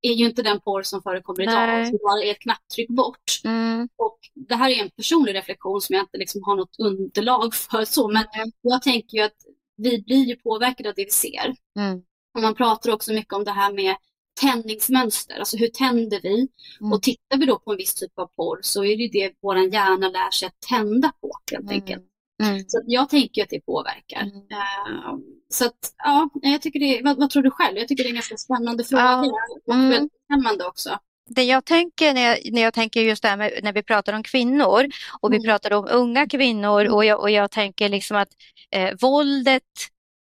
[0.00, 3.40] är ju inte den porr som förekommer idag, som bara är ett knapptryck bort.
[3.44, 3.88] Mm.
[3.96, 7.84] Och det här är en personlig reflektion som jag inte liksom har något underlag för,
[7.84, 8.52] så, men mm.
[8.62, 9.36] jag tänker ju att
[9.76, 11.54] vi blir ju påverkade av det vi ser.
[11.78, 12.02] Mm.
[12.34, 13.96] Och man pratar också mycket om det här med
[14.40, 16.48] tändningsmönster, alltså hur tänder vi?
[16.80, 16.92] Mm.
[16.92, 19.58] Och tittar vi då på en viss typ av porr så är det det vår
[19.58, 21.74] hjärna lär sig att tända på helt mm.
[21.74, 22.09] enkelt.
[22.40, 22.64] Mm.
[22.68, 24.20] Så jag tänker att det påverkar.
[24.20, 24.36] Mm.
[24.36, 25.18] Uh,
[25.52, 27.78] så att, ja, jag tycker det, vad, vad, tror du själv?
[27.78, 29.32] Jag tycker det är en ganska spännande fråga ja.
[29.66, 29.90] och mm.
[29.90, 30.98] väldigt spännande också.
[31.28, 34.12] Det jag tänker när jag, när jag tänker just det här med när vi pratar
[34.12, 34.86] om kvinnor
[35.20, 35.46] och vi mm.
[35.46, 38.28] pratar om unga kvinnor och jag, och jag tänker liksom att
[38.70, 39.62] eh, våldet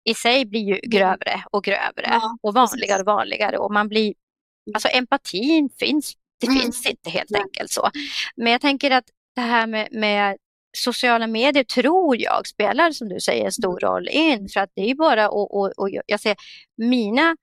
[0.05, 0.91] i sig blir ju mm.
[0.91, 4.15] grövre och grövre ja, och vanligare och vanligare och man blir,
[4.75, 6.61] alltså empatin finns, det mm.
[6.61, 7.91] finns inte helt enkelt så.
[8.37, 10.37] Men jag tänker att det här med, med
[10.77, 13.93] sociala medier tror jag spelar, som du säger, en stor mm.
[13.93, 14.49] roll in.
[14.49, 16.37] För att det är bara och, och, och jag ser
[16.77, 17.37] mina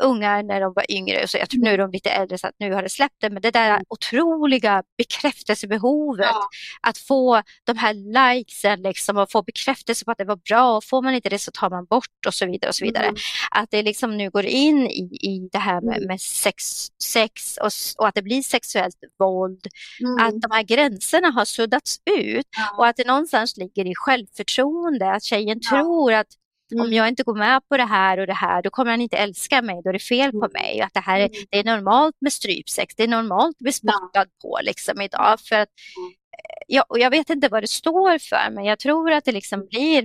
[0.00, 2.54] ungar när de var yngre, så jag tror nu är de lite äldre så att
[2.58, 3.82] nu har det släppt det, men det där mm.
[3.88, 6.48] otroliga bekräftelsebehovet, ja.
[6.82, 10.84] att få de här likesen liksom och få bekräftelse på att det var bra, och
[10.84, 12.68] får man inte det så tar man bort och så vidare.
[12.68, 13.04] och så vidare.
[13.04, 13.16] Mm.
[13.50, 16.08] Att det liksom nu går in i, i det här med, mm.
[16.08, 16.64] med sex,
[17.02, 19.66] sex och, och, att det blir sexuellt våld,
[20.00, 20.26] mm.
[20.26, 22.74] att de här gränserna har suddats ut ja.
[22.78, 25.70] och att det någonstans ligger i självförtroende, att tjejen ja.
[25.70, 26.26] tror att
[26.72, 26.86] Mm.
[26.86, 29.16] Om jag inte går med på det här och det här, då kommer han inte
[29.16, 30.50] älska mig, då är det fel på mm.
[30.52, 30.80] mig.
[30.80, 31.46] Att det, här är, mm.
[31.50, 35.40] det är normalt med strypsex, det är normalt att bli spottad på liksom idag.
[35.40, 39.12] För att, eh, ja, och jag vet inte vad det står för, men jag tror
[39.12, 39.98] att det liksom blir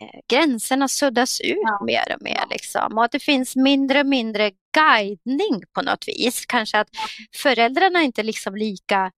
[0.00, 1.84] eh, gränserna suddas ut ja.
[1.84, 2.44] mer och mer.
[2.50, 2.98] Liksom.
[2.98, 6.46] Och att det finns mindre och mindre guidning på något vis.
[6.46, 6.88] Kanske att
[7.36, 9.10] föräldrarna inte liksom lika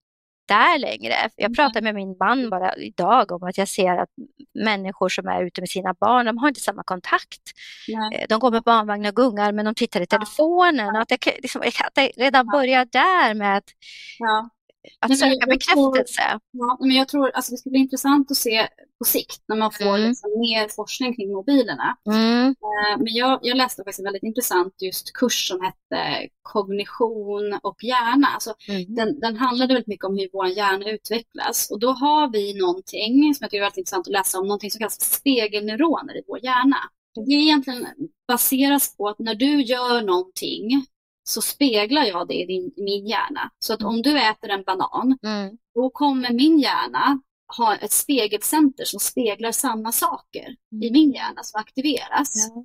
[0.52, 1.14] där längre.
[1.36, 1.54] Jag mm.
[1.54, 4.08] pratade med min man bara idag om att jag ser att
[4.54, 7.42] människor som är ute med sina barn, de har inte samma kontakt.
[7.88, 8.18] Nej.
[8.18, 10.94] Eh, de går med barnvagn och gungar men de tittar i telefonen.
[10.94, 11.02] Ja.
[11.02, 13.70] Att, det, liksom, att det redan börjar där med att
[14.18, 14.50] ja.
[14.98, 16.22] Att men söka bekräftelse.
[16.22, 18.68] Tror, ja, men jag tror alltså det ska bli intressant att se
[18.98, 20.08] på sikt när man får mm.
[20.08, 21.96] liksom mer forskning kring mobilerna.
[22.06, 22.48] Mm.
[22.48, 27.84] Uh, men jag, jag läste faktiskt en väldigt intressant just kurs som hette kognition och
[27.84, 28.26] hjärna.
[28.26, 28.94] Alltså, mm.
[28.94, 33.34] den, den handlade väldigt mycket om hur vår hjärna utvecklas och då har vi någonting
[33.34, 36.44] som jag tycker är väldigt intressant att läsa om, någonting som kallas spegelneuroner i vår
[36.44, 36.76] hjärna.
[37.14, 37.86] Det är egentligen
[38.28, 40.86] baseras på att när du gör någonting
[41.24, 43.50] så speglar jag det i, din, min hjärna.
[43.58, 45.58] Så att om du äter en banan, mm.
[45.74, 47.20] då kommer min hjärna
[47.56, 50.82] ha ett spegelcenter som speglar samma saker mm.
[50.82, 52.30] i min hjärna som aktiveras.
[52.34, 52.64] Ja.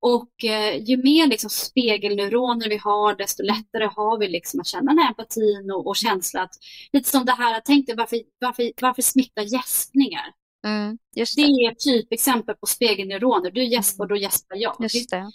[0.00, 4.90] Och eh, ju mer liksom, spegelneuroner vi har, desto lättare har vi liksom att känna
[4.90, 6.54] den här empatin och, och känsla att,
[6.92, 10.32] lite som det här, tänk dig varför, varför, varför smittar gäspningar?
[10.66, 11.26] Mm, det.
[11.36, 11.42] det.
[11.42, 13.50] är ett typexempel på spegelneuroner.
[13.50, 14.08] Du gäspar, mm.
[14.08, 14.76] då gäspar jag.
[14.80, 15.30] Just det.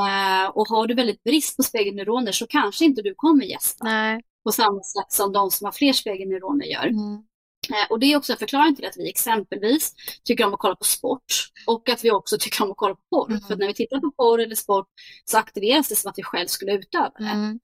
[0.00, 4.22] Eh, och har du väldigt brist på spegelneuroner så kanske inte du kommer gästa Nej.
[4.44, 6.86] på samma sätt som de som har fler spegelneuroner gör.
[6.86, 7.22] Mm.
[7.70, 10.76] Eh, och det är också en förklaring till att vi exempelvis tycker om att kolla
[10.76, 13.30] på sport och att vi också tycker om att kolla på porr.
[13.30, 13.40] Mm.
[13.40, 14.86] För när vi tittar på porr eller sport
[15.24, 17.24] så aktiveras det som att vi själv skulle utöva det.
[17.24, 17.60] Mm.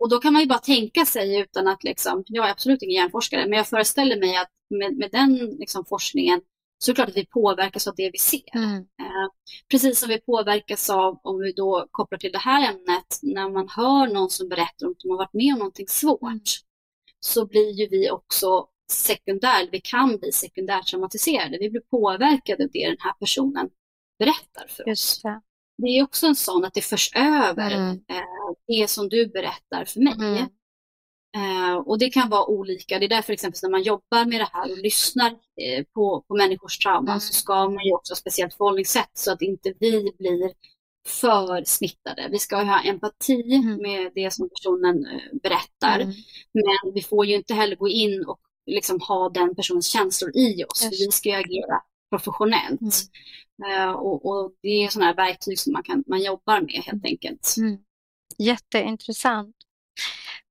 [0.00, 3.02] och då kan man ju bara tänka sig utan att liksom, jag är absolut ingen
[3.02, 6.40] hjärnforskare, men jag föreställer mig att med, med den liksom, forskningen
[6.82, 8.54] så är det klart att vi påverkas av det vi ser.
[8.56, 8.76] Mm.
[8.76, 9.28] Eh,
[9.70, 13.68] precis som vi påverkas av, om vi då kopplar till det här ämnet, när man
[13.68, 16.40] hör någon som berättar om att de har varit med om någonting svårt, mm.
[17.20, 21.58] så blir ju vi också sekundär, vi kan bli sekundärt traumatiserade.
[21.60, 23.70] Vi blir påverkade av det den här personen
[24.18, 25.20] berättar för oss.
[25.22, 25.40] Det.
[25.78, 25.98] det.
[25.98, 27.90] är också en sån att det förs över mm.
[28.08, 28.22] eh,
[28.66, 30.46] det som du berättar för mig.
[31.36, 32.98] Eh, och det kan vara olika.
[32.98, 36.36] Det är därför exempelvis när man jobbar med det här och lyssnar eh, på, på
[36.36, 37.20] människors trauma mm.
[37.20, 40.52] så ska man ju också ha speciellt förhållningssätt så att inte vi blir
[41.06, 42.28] för smittade.
[42.30, 43.76] Vi ska ha empati mm.
[43.82, 46.00] med det som personen eh, berättar.
[46.00, 46.14] Mm.
[46.52, 50.64] Men vi får ju inte heller gå in och liksom ha den personens känslor i
[50.64, 50.84] oss.
[50.84, 51.00] Yes.
[51.00, 52.80] Vi ska ju agera professionellt.
[52.80, 53.88] Mm.
[53.88, 57.04] Uh, och, och, det är sådana här verktyg som man, kan, man jobbar med helt
[57.04, 57.04] mm.
[57.04, 57.54] enkelt.
[57.58, 57.78] Mm.
[58.38, 59.56] Jätteintressant.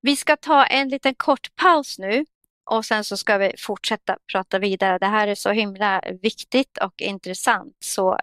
[0.02, 2.26] Vi ska ta en liten kort paus nu
[2.66, 4.98] och sen så ska vi fortsätta prata vidare.
[4.98, 8.18] Det här är så himla viktigt och intressant så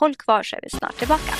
[0.00, 1.34] håll kvar så är vi snart tillbaka.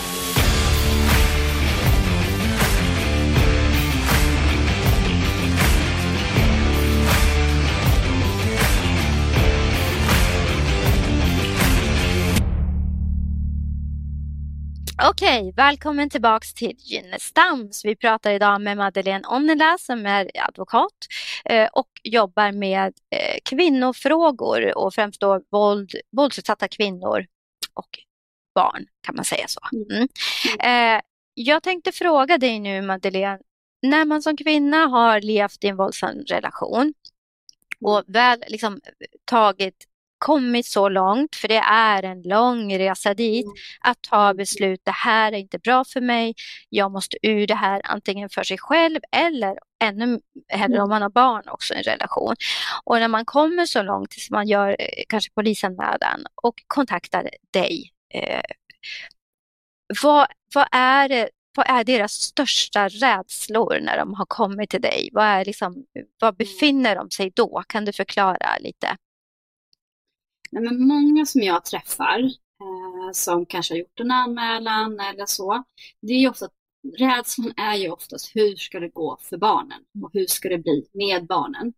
[15.11, 17.85] Okej, okay, välkommen tillbaks till Gynnestams.
[17.85, 20.93] Vi pratar idag med Madeleine Onnela som är advokat
[21.45, 27.27] eh, och jobbar med eh, kvinnofrågor och främst då våld, våldsutsatta kvinnor
[27.75, 27.89] och
[28.55, 29.61] barn kan man säga så.
[29.73, 30.09] Mm.
[30.61, 30.97] mm.
[30.97, 31.03] Eh,
[31.35, 33.39] jag tänkte fråga dig nu Madeleine,
[33.83, 36.95] när man som kvinna har levt i en våldsam relation
[37.81, 38.81] och väl liksom
[39.25, 39.87] tagit
[40.25, 43.55] kommit så långt, för det är en lång resa dit, mm.
[43.81, 46.35] att ta beslut, det här är inte bra för mig,
[46.69, 51.11] jag måste ur det här antingen för sig själv eller ännu hellre om man har
[51.11, 52.35] barn också i en relation.
[52.85, 57.93] Och när man kommer så långt tills man gör eh, kanske polisanmälan och kontaktar dig,
[58.15, 58.43] eh,
[60.03, 65.09] vad, vad, är det, vad är deras största rädslor när de har kommit till dig?
[65.13, 65.85] Vad, är liksom,
[66.21, 66.37] var mm.
[66.37, 67.63] befinner de sig då?
[67.69, 68.97] Kan du förklara lite?
[70.55, 72.19] Nej, men många som jag träffar
[72.61, 75.65] eh, som kanske har gjort en anmälan eller så,
[76.03, 76.49] det är ju ofta,
[76.99, 80.87] rädslan är ju oftast hur ska det gå för barnen och hur ska det bli
[80.93, 81.73] med barnen.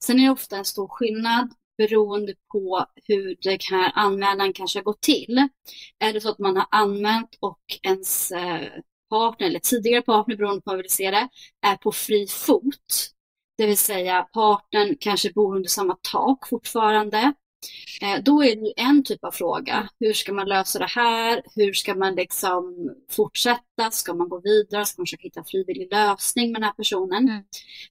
[0.00, 4.84] Sen är det ofta en stor skillnad beroende på hur den här anmälan kanske har
[4.84, 5.48] gått till.
[5.98, 8.68] Är det så att man har anmält och ens eh,
[9.10, 11.28] partner eller tidigare partner, beroende på hur man vill se det,
[11.66, 13.10] är på fri fot,
[13.58, 17.32] det vill säga partnern kanske bor under samma tak fortfarande,
[18.22, 19.88] då är det en typ av fråga.
[20.00, 21.42] Hur ska man lösa det här?
[21.54, 23.90] Hur ska man liksom fortsätta?
[23.90, 24.86] Ska man gå vidare?
[24.86, 27.28] Ska man försöka hitta en frivillig lösning med den här personen?
[27.28, 27.42] Mm.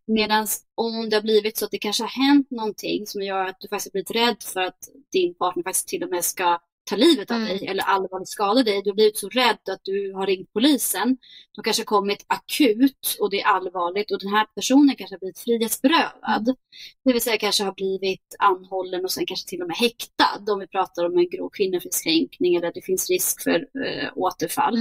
[0.06, 3.60] Medan om det har blivit så att det kanske har hänt någonting som gör att
[3.60, 6.96] du faktiskt har blivit rädd för att din partner faktiskt till och med ska ta
[6.96, 7.50] livet av mm.
[7.50, 8.82] dig eller allvarligt skada dig.
[8.84, 11.18] Du har blivit så rädd att du har ringt polisen.
[11.56, 15.20] De kanske har kommit akut och det är allvarligt och den här personen kanske har
[15.20, 16.48] blivit frihetsberövad.
[16.48, 16.56] Mm.
[17.04, 20.60] Det vill säga kanske har blivit anhållen och sen kanske till och med häktad om
[20.60, 24.78] vi pratar om en grov kvinnofridskränkning eller det finns risk för äh, återfall.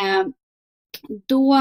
[0.00, 0.26] Eh,
[1.26, 1.54] då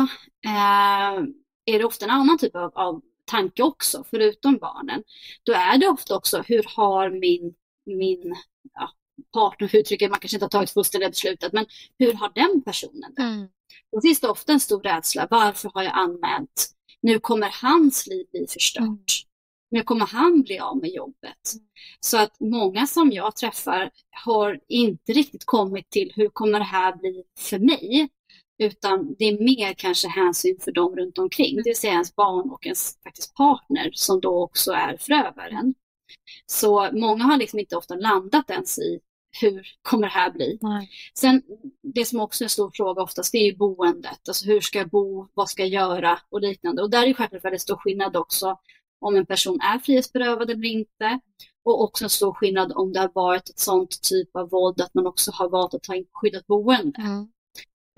[0.45, 1.23] eh,
[1.65, 5.03] är det ofta en annan typ av, av tanke också, förutom barnen.
[5.43, 7.53] Då är det ofta också, hur har min,
[7.85, 8.35] min
[8.73, 8.91] ja,
[9.33, 11.65] partner uttrycker, man kanske inte har tagit fullständiga beslutet, men
[11.99, 13.21] hur har den personen det?
[13.21, 13.47] Mm.
[13.91, 16.69] Då finns det ofta en stor rädsla, varför har jag anmält?
[17.01, 18.83] Nu kommer hans liv bli förstört.
[18.83, 18.99] Mm.
[19.71, 21.53] Nu kommer han bli av med jobbet.
[21.53, 21.65] Mm.
[21.99, 23.91] Så att många som jag träffar
[24.25, 28.09] har inte riktigt kommit till hur kommer det här bli för mig?
[28.57, 32.49] Utan det är mer kanske hänsyn för dem runt omkring, det vill säga ens barn
[32.49, 35.73] och ens faktiskt partner som då också är förövaren.
[36.45, 38.99] Så många har liksom inte ofta landat ens i
[39.41, 40.57] hur kommer det här bli?
[40.61, 40.89] Nej.
[41.13, 41.41] Sen
[41.81, 44.27] det som också är en stor fråga oftast det är ju boendet.
[44.27, 46.81] Alltså hur ska jag bo, vad ska jag göra och liknande.
[46.81, 48.59] Och där är självklart väldigt stor skillnad också
[49.01, 51.19] om en person är frihetsberövad eller inte.
[51.63, 54.93] Och också en stor skillnad om det har varit ett sånt typ av våld att
[54.93, 57.01] man också har valt att ta in skyddat boende.
[57.01, 57.27] Mm.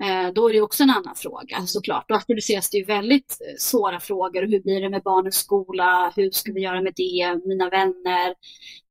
[0.02, 1.66] Eh, då är det också en annan fråga mm.
[1.66, 2.08] såklart.
[2.08, 4.42] Då aktualiseras det ju väldigt eh, svåra frågor.
[4.42, 6.12] Hur blir det med barnens skola?
[6.16, 7.40] Hur ska vi göra med det?
[7.44, 8.34] Mina vänner?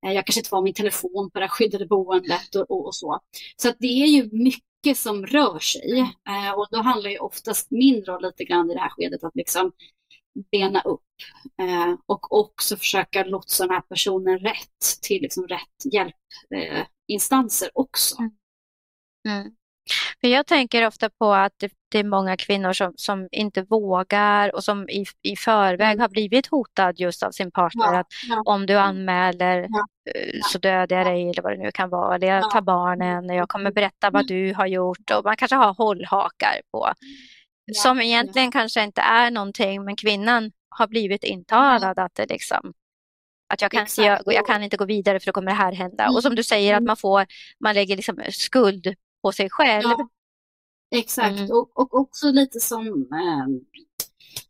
[0.06, 3.20] Eh, jag kanske inte får min telefon på det skyddade boendet och, och, och så.
[3.58, 6.14] Så att det är ju mycket som rör sig
[6.56, 9.72] och då handlar ju oftast min roll lite grann i det här skedet att liksom
[10.52, 11.02] bena upp
[12.06, 18.16] och också försöka lotsa den här personen rätt till liksom rätt hjälpinstanser också.
[19.28, 19.56] Mm.
[20.24, 20.32] Mm.
[20.32, 24.56] För jag tänker ofta på att det, det är många kvinnor som, som inte vågar
[24.56, 26.00] och som i, i förväg mm.
[26.00, 27.94] har blivit hotad just av sin partner.
[27.94, 28.42] Ja, att ja.
[28.46, 32.16] Om du anmäler ja, eh, så dödar jag dig eller vad det nu kan vara.
[32.16, 34.28] Eller jag tar barnen, jag kommer berätta vad mm.
[34.28, 35.12] du har gjort.
[35.12, 36.94] Och man kanske har hållhakar på.
[37.74, 42.74] Som egentligen kanske inte är någonting men kvinnan har blivit intalad att det liksom
[43.54, 46.10] att jag kan, jag, jag, kan inte gå vidare för då kommer det här hända.
[46.10, 46.88] Och som du säger att mm.
[46.88, 47.26] man får,
[47.60, 49.84] man lägger liksom skuld på sig själv.
[49.84, 50.08] Ja,
[50.96, 51.52] exakt, mm.
[51.52, 53.48] och, och också lite som, eh,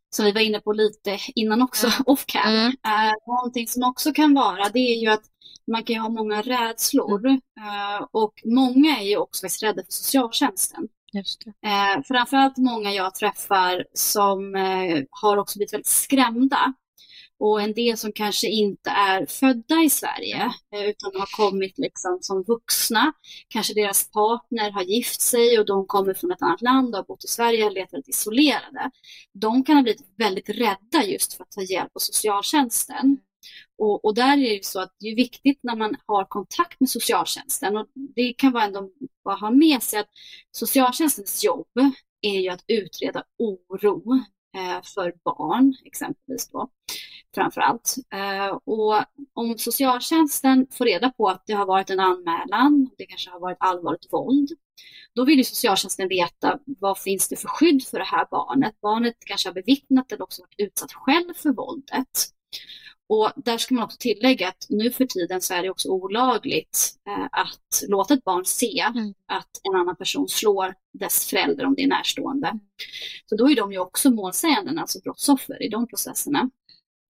[0.10, 2.04] som vi var inne på lite innan också, mm.
[2.06, 2.54] off cam.
[2.54, 2.68] Mm.
[2.68, 5.24] Eh, någonting som också kan vara, det är ju att
[5.68, 7.42] man kan ha många rädslor mm.
[7.58, 10.88] eh, och många är ju också rädda för socialtjänsten.
[11.14, 16.74] Just eh, framförallt många jag träffar som eh, har också blivit väldigt skrämda
[17.44, 22.18] och en del som kanske inte är födda i Sverige eh, utan har kommit liksom
[22.22, 23.14] som vuxna.
[23.48, 27.06] Kanske deras partner har gift sig och de kommer från ett annat land och har
[27.06, 28.92] bott i Sverige och väldigt isolerade.
[29.34, 33.18] De kan ha blivit väldigt rädda just för att ta hjälp av socialtjänsten.
[33.78, 36.90] Och, och, där är det så att det är viktigt när man har kontakt med
[36.90, 38.90] socialtjänsten och det kan vara ändå
[39.24, 40.10] bara ha med sig att
[40.52, 41.68] socialtjänstens jobb
[42.22, 44.24] är ju att utreda oro
[44.56, 46.70] Eh, för barn exempelvis då
[47.36, 47.96] framför allt.
[48.14, 53.30] Eh, och om socialtjänsten får reda på att det har varit en anmälan, det kanske
[53.30, 54.50] har varit allvarligt våld,
[55.16, 58.82] då vill ju socialtjänsten veta vad finns det för skydd för det här barnet.
[58.82, 62.30] Barnet kanske har bevittnat eller också varit utsatt själv för våldet.
[63.14, 66.94] Och där ska man också tillägga att nu för tiden så är det också olagligt
[67.08, 69.14] eh, att låta ett barn se mm.
[69.28, 72.60] att en annan person slår dess förälder om det är närstående.
[73.26, 76.50] Så då är de ju också målsäganden, alltså brottsoffer i de processerna.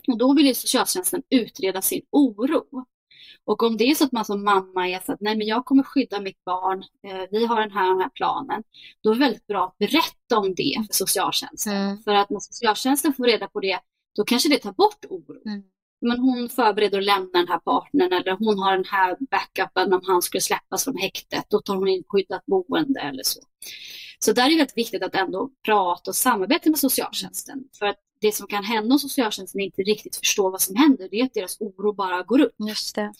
[0.08, 2.64] Och då vill ju socialtjänsten utreda sin oro.
[3.44, 5.64] Och om det är så att man som mamma är så att nej men jag
[5.64, 8.62] kommer skydda mitt barn, eh, vi har den här, den här planen,
[9.02, 11.76] då är det väldigt bra att berätta om det för socialtjänsten.
[11.76, 12.02] Mm.
[12.02, 13.80] För att när socialtjänsten får reda på det,
[14.16, 15.42] då kanske det tar bort oron.
[15.46, 15.62] Mm.
[16.00, 20.00] Men hon förbereder att lämna den här partnern eller hon har den här backupen om
[20.06, 23.40] han skulle släppas från häktet, då tar hon in skyddat boende eller så.
[24.18, 27.64] Så där är det väldigt viktigt att ändå prata och samarbeta med socialtjänsten.
[27.78, 31.20] För att det som kan hända om socialtjänsten inte riktigt förstår vad som händer, det
[31.20, 32.54] är att deras oro bara går upp.
[32.68, 33.12] Just det.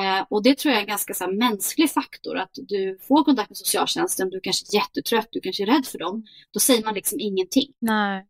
[0.00, 3.24] Eh, och det tror jag är en ganska så här, mänsklig faktor, att du får
[3.24, 6.84] kontakt med socialtjänsten, du kanske är jättetrött, du kanske är rädd för dem, då säger
[6.84, 7.72] man liksom ingenting.
[7.78, 8.26] Nej.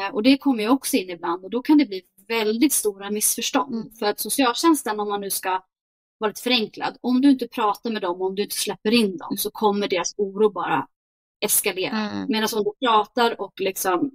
[0.00, 3.10] Eh, och det kommer ju också in ibland och då kan det bli väldigt stora
[3.10, 3.74] missförstånd.
[3.74, 3.90] Mm.
[3.90, 5.62] För att socialtjänsten, om man nu ska
[6.18, 9.36] vara lite förenklad, om du inte pratar med dem, om du inte släpper in dem,
[9.36, 10.86] så kommer deras oro bara
[11.44, 11.98] eskalera.
[11.98, 12.26] Mm.
[12.28, 14.10] Medan om du pratar och liksom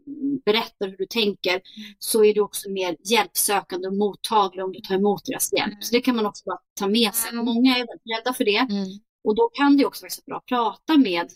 [0.46, 1.64] berättar hur du tänker mm.
[2.00, 5.72] så är du också mer hjälpsökande och mottaglig om du tar emot deras hjälp.
[5.72, 5.82] Mm.
[5.82, 7.32] Så det kan man också bara ta med sig.
[7.32, 7.46] Mm.
[7.46, 8.58] Många är rädda för det.
[8.58, 8.88] Mm.
[9.24, 11.28] Och då kan det också vara bra att prata med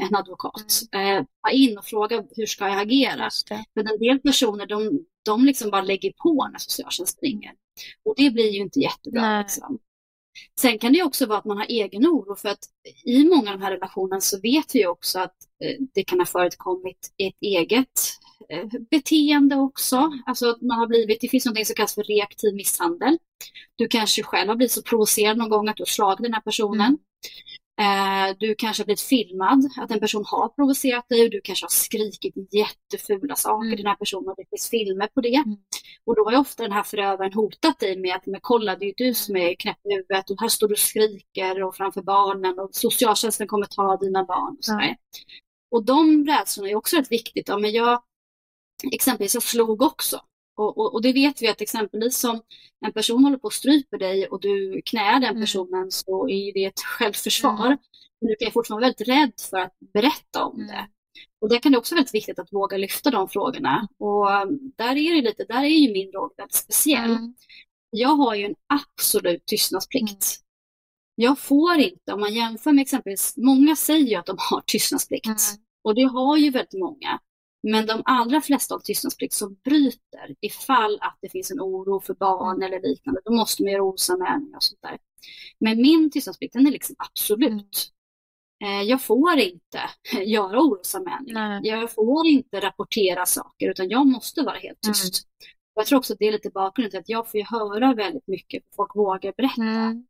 [0.00, 0.80] en advokat.
[0.92, 1.16] Mm.
[1.16, 3.30] Eh, ta in och fråga hur ska jag agera?
[3.74, 7.52] För en del personer de, de liksom bara lägger på när socialtjänsten ringer.
[8.04, 9.42] Och det blir ju inte jättebra.
[9.42, 9.78] Liksom.
[10.60, 12.64] Sen kan det också vara att man har egen oro för att
[13.04, 16.26] i många av de här relationerna så vet vi också att eh, det kan ha
[16.26, 18.00] förekommit ett eget
[18.48, 20.12] eh, beteende också.
[20.26, 23.18] Alltså att man har blivit, det finns något som kallas för reaktiv misshandel.
[23.76, 26.40] Du kanske själv har blivit så provocerad någon gång att du har slagit den här
[26.40, 26.86] personen.
[26.86, 26.98] Mm.
[27.80, 31.64] Eh, du kanske har blivit filmad, att en person har provocerat dig och du kanske
[31.64, 33.76] har skrikit jättefula saker mm.
[33.76, 35.34] den här personen och det finns filmer på det.
[35.34, 35.56] Mm.
[36.04, 38.84] Och då har ju ofta den här förövaren hotat dig med att men kolla det
[38.84, 41.76] är ju du som är knäpp i huvudet och här står du och skriker och
[41.76, 44.56] framför barnen och socialtjänsten kommer ta dina barn.
[44.58, 44.94] Och, så mm.
[45.70, 47.48] och de rädslorna är också rätt viktigt.
[47.48, 48.02] Ja, men jag,
[48.92, 50.20] exempelvis jag slog också
[50.56, 52.40] och, och, och, det vet vi att exempelvis om
[52.86, 55.42] en person håller på att strypa dig och du knäar den mm.
[55.42, 55.90] personen mm.
[55.90, 57.66] så är det ett självförsvar.
[57.66, 57.78] Mm.
[58.20, 60.66] Men du kan fortfarande vara väldigt rädd för att berätta om mm.
[60.66, 60.88] det.
[61.40, 63.88] Och det kan det också vara väldigt viktigt att våga lyfta de frågorna.
[63.98, 67.10] Och um, där är det lite, där är ju min roll väldigt speciell.
[67.10, 67.34] Mm.
[67.90, 70.10] Jag har ju en absolut tystnadsplikt.
[70.10, 70.20] Mm.
[71.14, 75.40] Jag får inte, om man jämför med exempelvis, många säger ju att de har tystnadsplikt.
[75.84, 77.20] Och det har ju väldigt många.
[77.70, 82.14] Men de allra flesta av tystnadsplikt som bryter ifall att det finns en oro för
[82.14, 84.98] barn eller liknande, då måste man göra orosanmälningar och sånt där.
[85.58, 87.92] Men min tystnadsplikt den är liksom absolut.
[88.64, 88.86] Mm.
[88.86, 89.80] Jag får inte
[90.24, 91.60] göra orosanmälningar.
[91.64, 95.24] Jag får inte rapportera saker utan jag måste vara helt tyst.
[95.24, 95.52] Mm.
[95.74, 98.62] Jag tror också att det är lite bakgrunden till att jag får höra väldigt mycket,
[98.76, 99.62] folk vågar berätta.
[99.62, 100.06] Mm.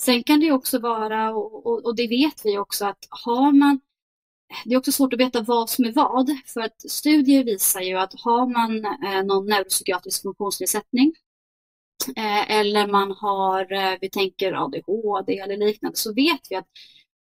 [0.00, 3.80] Sen kan det också vara, och, och, och, det vet vi också, att har man
[4.64, 7.94] det är också svårt att veta vad som är vad, för att studier visar ju
[7.94, 11.12] att har man eh, någon neuropsykiatrisk funktionsnedsättning
[12.16, 16.66] eh, eller man har, eh, vi tänker ADHD eller liknande, så vet vi att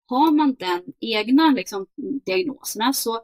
[0.08, 1.88] har man den egna liksom,
[2.26, 3.16] diagnoserna så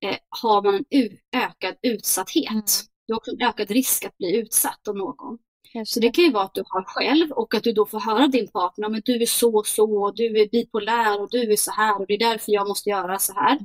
[0.00, 2.50] eh, har man en ökad utsatthet.
[2.50, 2.62] Mm.
[3.06, 5.38] Du har också en ökad risk att bli utsatt av någon.
[5.84, 8.26] Så det kan ju vara att du har själv och att du då får höra
[8.26, 11.56] din partner, men du är så och så, och du är bipolär och du är
[11.56, 13.58] så här och det är därför jag måste göra så här.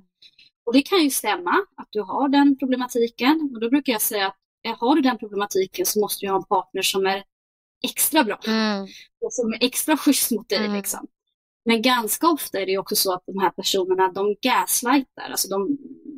[0.66, 3.52] Och det kan ju stämma att du har den problematiken.
[3.54, 4.36] Och då brukar jag säga att
[4.80, 7.24] har du den problematiken så måste du ha en partner som är
[7.84, 8.40] extra bra.
[8.48, 8.84] Mm.
[9.22, 10.66] Och som är extra schysst mot dig.
[10.66, 10.78] Mm.
[10.78, 11.08] Liksom.
[11.66, 15.30] Men ganska ofta är det också så att de här personerna de gaslightar.
[15.30, 15.78] Alltså de,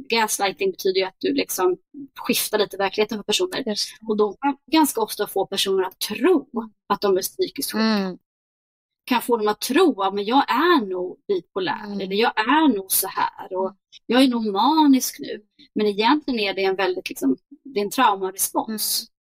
[0.09, 1.77] gaslighting betyder ju att du liksom
[2.19, 3.75] skiftar lite verkligheten för personer.
[4.07, 6.49] Och de kan ganska ofta få personer att tro
[6.87, 7.83] att de är psykiskt sjuka.
[7.83, 8.17] Mm.
[9.05, 12.01] Kan få dem att tro att men jag är nog bipolär mm.
[12.01, 13.75] eller jag är nog så här och
[14.05, 15.41] jag är nog manisk nu.
[15.75, 19.01] Men egentligen är det en väldigt liksom, det är en traumarespons.
[19.01, 19.12] Mm.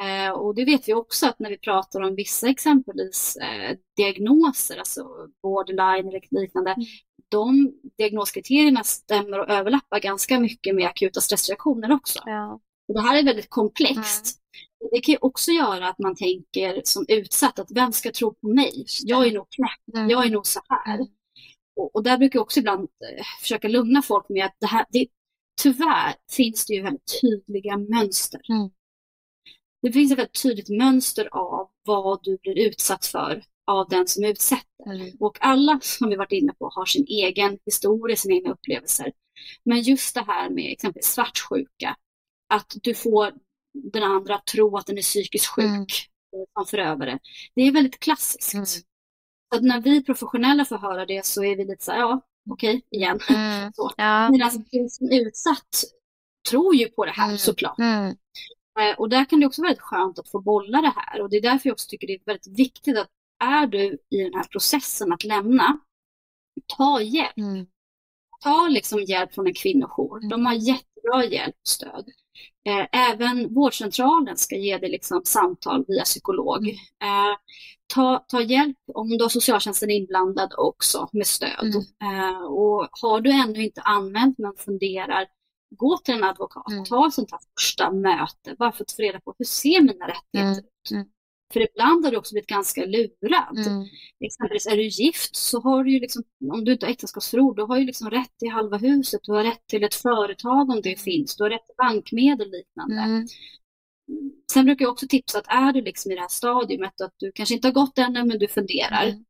[0.00, 4.78] Eh, och det vet vi också att när vi pratar om vissa exempelvis eh, diagnoser,
[4.78, 5.06] alltså
[5.42, 6.86] borderline eller liknande, mm.
[7.28, 12.18] de diagnoskriterierna stämmer och överlappar ganska mycket med akuta stressreaktioner också.
[12.26, 12.60] Ja.
[12.88, 14.38] Och det här är väldigt komplext.
[14.80, 14.90] Mm.
[14.92, 18.86] Det kan också göra att man tänker som utsatt att vem ska tro på mig?
[19.02, 20.10] Jag är nog knäpp, mm.
[20.10, 20.94] jag är nog så här.
[20.94, 21.06] Mm.
[21.76, 24.86] Och, och, där brukar jag också ibland eh, försöka lugna folk med att det här,
[24.90, 25.06] det,
[25.62, 28.40] tyvärr finns det ju väldigt tydliga mönster.
[29.82, 29.92] Mm.
[29.92, 34.24] Det finns ett väldigt tydligt mönster av vad du blir utsatt för av den som
[34.24, 34.86] utsätter.
[34.86, 35.10] Mm.
[35.20, 39.12] Och alla som vi varit inne på har sin egen historia, sina egna upplevelser.
[39.64, 41.96] Men just det här med exempelvis svartsjuka,
[42.54, 43.32] att du får
[43.72, 46.46] den andra att tro att den är psykiskt sjuk mm.
[46.54, 47.18] som förövare.
[47.54, 48.54] Det är väldigt klassiskt.
[48.54, 48.66] Mm.
[48.66, 48.82] Så
[49.60, 52.20] när vi professionella får höra det så är vi lite så här, ja,
[52.50, 53.18] okej, igen.
[53.28, 53.72] Mm.
[53.76, 53.90] så.
[53.96, 54.30] Ja.
[54.30, 55.84] Medan den som är utsatt
[56.50, 57.38] tror ju på det här mm.
[57.38, 57.78] såklart.
[58.80, 61.30] Eh, och där kan det också vara väldigt skönt att få bolla det här och
[61.30, 63.08] det är därför jag också tycker det är väldigt viktigt att
[63.44, 65.78] är du i den här processen att lämna,
[66.76, 67.36] ta hjälp.
[67.36, 67.66] Mm.
[68.40, 70.18] Ta liksom hjälp från en kvinnojour.
[70.18, 70.28] Mm.
[70.28, 72.08] De har jättebra hjälp och stöd.
[72.66, 76.58] Eh, även vårdcentralen ska ge dig liksom samtal via psykolog.
[76.58, 76.76] Mm.
[77.02, 77.36] Eh,
[77.94, 81.74] ta, ta hjälp om du har socialtjänsten inblandad också med stöd.
[82.00, 82.36] Mm.
[82.44, 85.26] Och har du ännu inte anmält men funderar,
[85.76, 86.70] gå till en advokat.
[86.70, 86.84] Mm.
[86.84, 90.08] Ta ett sånt här första möte bara för att få reda på hur ser mina
[90.08, 90.58] rättigheter mm.
[90.58, 90.90] ut.
[90.90, 91.06] Mm.
[91.52, 93.66] För ibland har du också blivit ganska lurad.
[93.66, 93.86] Mm.
[94.20, 97.62] Exempelvis är du gift så har du ju liksom, om du inte har äktenskapsförord, du
[97.62, 100.88] har ju liksom rätt till halva huset, du har rätt till ett företag om det
[100.88, 100.98] mm.
[100.98, 103.02] finns, du har rätt till bankmedel och liknande.
[103.02, 103.26] Mm.
[104.52, 107.32] Sen brukar jag också tipsa att är du liksom i det här stadiumet att du
[107.32, 109.06] kanske inte har gått ännu men du funderar.
[109.06, 109.24] Mm.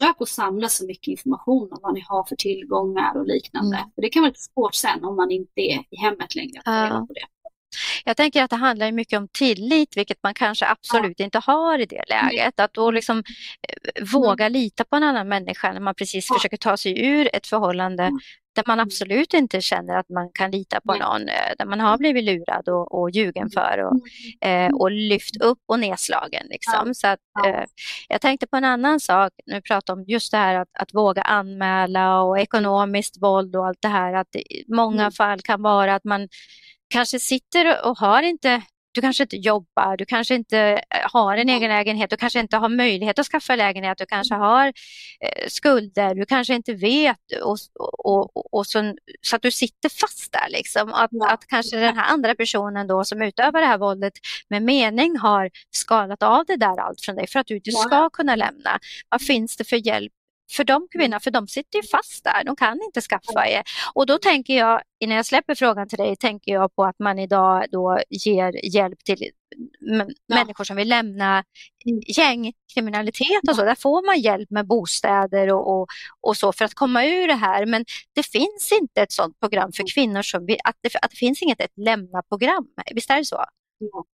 [0.00, 3.76] Försök att samla så mycket information om vad ni har för tillgångar och liknande.
[3.76, 3.90] Mm.
[3.94, 7.04] För det kan vara lite svårt sen om man inte är i hemmet längre ja.
[7.08, 7.26] på det.
[8.04, 11.24] Jag tänker att det handlar mycket om tillit, vilket man kanske absolut ja.
[11.24, 12.60] inte har i det läget.
[12.60, 16.34] Att då liksom eh, våga lita på en annan människa när man precis ja.
[16.34, 18.18] försöker ta sig ur ett förhållande mm.
[18.56, 21.98] Där man absolut inte känner att man kan lita på någon, eh, där man har
[21.98, 23.50] blivit lurad och, och ljugen mm.
[23.50, 26.46] för och, eh, och lyft upp och nedslagen.
[26.50, 26.94] Liksom.
[26.94, 27.64] Så att, eh,
[28.08, 31.22] jag tänkte på en annan sak, nu pratar om just det här att, att våga
[31.22, 35.12] anmäla och ekonomiskt våld och allt det här, att i många mm.
[35.12, 36.28] fall kan vara att man
[36.88, 38.62] kanske sitter och har inte
[38.96, 42.56] du kanske inte jobbar, du kanske inte eh, har en egen lägenhet, du kanske inte
[42.56, 44.66] har möjlighet att skaffa lägenhet, du kanske har
[45.20, 47.56] eh, skulder, du kanske inte vet och,
[47.98, 50.48] och, och, och så, så, att du sitter fast där.
[50.48, 50.92] Liksom.
[50.92, 51.30] Att, ja.
[51.30, 54.12] att kanske den här andra personen då som utövar det här våldet
[54.48, 58.10] med mening har skalat av det där allt från dig för att du inte ska
[58.10, 58.78] kunna lämna.
[59.08, 60.12] Vad finns det för hjälp
[60.52, 63.62] för de kvinnorna, för de sitter ju fast där, de kan inte skaffa er.
[63.94, 67.18] Och då tänker jag, innan jag släpper frågan till dig, tänker jag på att man
[67.18, 69.30] idag då ger hjälp till
[69.80, 70.06] ja.
[70.28, 71.44] människor som vill lämna
[72.16, 73.64] gängkriminalitet och så.
[73.64, 75.86] Där får man hjälp med bostäder och, och,
[76.20, 77.66] och, så för att komma ur det här.
[77.66, 77.84] Men
[78.14, 81.42] det finns inte ett sådant program för kvinnor som vill, att det, att det finns
[81.42, 82.66] inget ett lämna-program.
[82.94, 83.44] Visst är det så?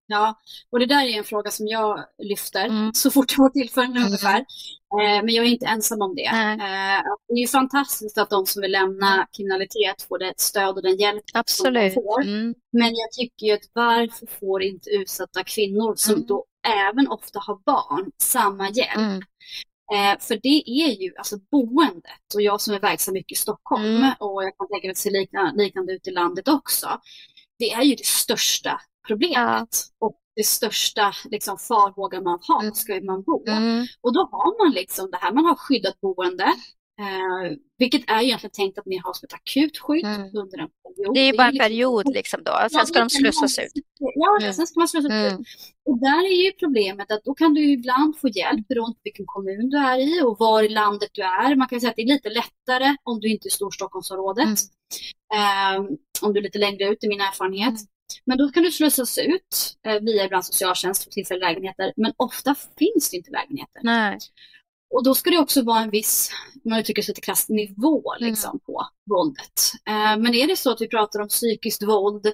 [0.07, 0.39] Ja,
[0.71, 2.93] och det där är en fråga som jag lyfter mm.
[2.93, 4.03] så fort jag får tillfälle mm.
[4.03, 4.39] ungefär.
[4.99, 6.25] Eh, men jag är inte ensam om det.
[6.25, 9.25] Eh, det är ju fantastiskt att de som vill lämna mm.
[9.37, 11.93] kriminalitet får det stöd och den hjälp Absolut.
[11.93, 12.21] som de får.
[12.21, 12.55] Mm.
[12.71, 16.25] Men jag tycker ju att varför får inte utsatta kvinnor som mm.
[16.27, 16.45] då
[16.89, 18.97] även ofta har barn samma hjälp?
[18.97, 19.21] Mm.
[19.93, 24.11] Eh, för det är ju alltså boendet och jag som är verksam mycket i Stockholm
[24.19, 26.87] och jag kan tänka mig att det ser liknande, liknande ut i landet också.
[27.59, 29.35] Det är ju det största problemet.
[29.37, 29.67] Ja.
[29.99, 32.73] Och det största liksom, farhågan man har, mm.
[32.73, 33.47] ska man bo?
[33.47, 33.85] Mm.
[34.01, 36.53] Och då har man liksom det här, man har skyddat boende,
[36.99, 40.21] Eh, vilket är egentligen tänkt att ni har som ett akut skydd mm.
[40.21, 41.13] under en period.
[41.13, 41.67] Det är bara en liksom...
[41.67, 43.71] period liksom då, sen ja, ska de slussas ut.
[43.99, 44.53] Ja, mm.
[44.53, 45.33] sen ska man slussas mm.
[45.33, 45.47] ut.
[45.85, 49.25] Och där är ju problemet att då kan du ibland få hjälp beroende på vilken
[49.25, 51.55] kommun du är i och var i landet du är.
[51.55, 54.45] Man kan säga att det är lite lättare om du inte är i Storstockholmsområdet.
[54.45, 54.55] Mm.
[55.33, 55.91] Eh,
[56.21, 57.75] om du är lite längre ut i min erfarenhet.
[58.15, 58.23] Mm.
[58.25, 61.93] Men då kan du slussas ut eh, via ibland socialtjänst för tillfälliga lägenheter.
[61.95, 63.81] Men ofta finns det inte lägenheter.
[63.83, 64.17] Nej.
[64.93, 66.31] Och då ska det också vara en viss,
[66.63, 68.29] om man uttrycker sig lite krasst, nivå mm.
[68.29, 68.59] liksom, mm.
[68.59, 69.71] på våldet.
[69.87, 72.25] Eh, men är det så att vi pratar om psykiskt våld,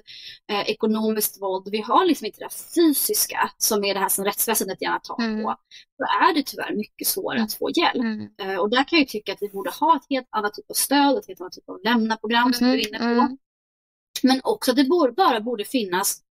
[0.50, 4.82] eh, ekonomiskt våld, vi har liksom inte det fysiska som är det här som rättsväsendet
[4.82, 5.42] gärna tar mm.
[5.42, 5.56] på,
[5.98, 7.44] då är det tyvärr mycket svårare mm.
[7.44, 8.04] att få hjälp.
[8.04, 8.28] Mm.
[8.42, 10.74] Eh, och där kan jag tycka att vi borde ha ett helt annat typ av
[10.74, 13.36] stöd, ett helt annat typ av lämna-program som du är inne på.
[14.24, 14.36] Mm.
[14.36, 16.22] Men också att det borde, bara borde finnas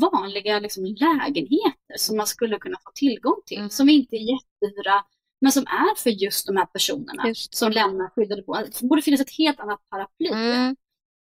[0.00, 5.04] vanliga liksom, lägenheter som man skulle kunna få tillgång till, som inte är jättedyra
[5.40, 7.54] men som är för just de här personerna just.
[7.54, 8.72] som lämnar skyddade boenden.
[8.80, 10.28] Det borde finnas ett helt annat paraply.
[10.28, 10.76] Mm.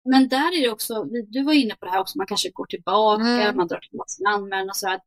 [0.04, 2.66] Men där är det också, du var inne på det här också, man kanske går
[2.66, 3.56] tillbaka, mm.
[3.56, 5.00] man drar tillbaka sin anmälan och så här.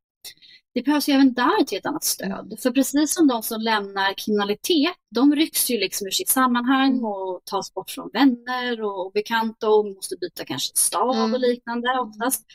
[0.73, 2.45] Det behövs ju även där ett helt annat stöd.
[2.45, 2.57] Mm.
[2.57, 7.05] För precis som de som lämnar kriminalitet, de rycks ju liksom ur sitt sammanhang mm.
[7.05, 11.33] och tas bort från vänner och bekanta och måste byta kanske stad mm.
[11.33, 12.45] och liknande oftast.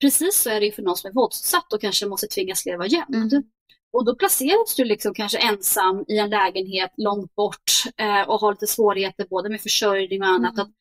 [0.00, 2.86] Precis så är det ju för någon som är våldsutsatt och kanske måste tvingas leva
[2.86, 3.32] gömd.
[3.32, 3.44] Mm.
[3.92, 8.52] Och då placeras du liksom kanske ensam i en lägenhet långt bort eh, och har
[8.52, 10.54] lite svårigheter både med försörjning och annat.
[10.54, 10.66] Mm.
[10.66, 10.74] Att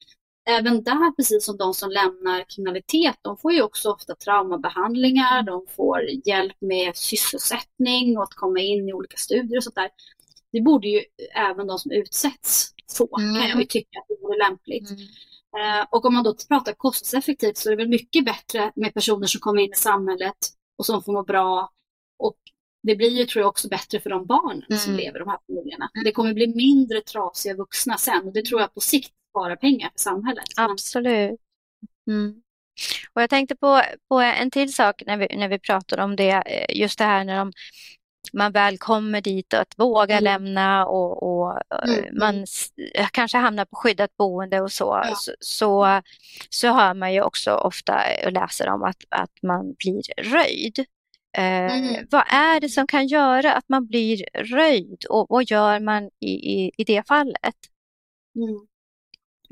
[0.50, 5.46] även där, precis som de som lämnar kriminalitet, de får ju också ofta traumabehandlingar, mm.
[5.46, 9.90] de får hjälp med sysselsättning och att komma in i olika studier och sånt där.
[10.52, 11.02] Det borde ju
[11.36, 13.36] även de som utsätts få, mm.
[13.36, 14.90] kan jag ju tycka att det vore lämpligt.
[14.90, 15.02] Mm.
[15.58, 19.28] Eh, och om man då pratar kostnadseffektivt så är det väl mycket bättre med personer
[19.28, 20.38] som kommer in i samhället
[20.78, 21.70] och som får må bra
[22.20, 22.38] och
[22.84, 24.80] det blir ju, tror jag, också bättre för de barnen mm.
[24.80, 25.90] som lever i de här familjerna.
[26.04, 29.90] Det kommer bli mindre trasiga vuxna sen och det tror jag på sikt sparar pengar
[29.90, 30.46] för samhället.
[30.58, 31.40] Absolut.
[32.08, 32.42] Mm.
[33.14, 36.30] Och jag tänkte på, på en till sak när vi, när vi pratar om det,
[36.32, 37.52] eh, just det här när de,
[38.34, 40.24] man väl kommer dit och att våga mm.
[40.24, 42.18] lämna och, och eh, mm.
[42.20, 42.46] man
[43.12, 45.16] kanske hamnar på skyddat boende och så, ja.
[45.16, 46.02] så, så,
[46.50, 50.80] så hör man ju också ofta och läser om att, att man blir röjd.
[51.38, 52.08] Eh, mm.
[52.12, 56.32] Vad är det som kan göra att man blir röjd och vad gör man i,
[56.32, 57.56] i, i det fallet?
[58.36, 58.68] Mm.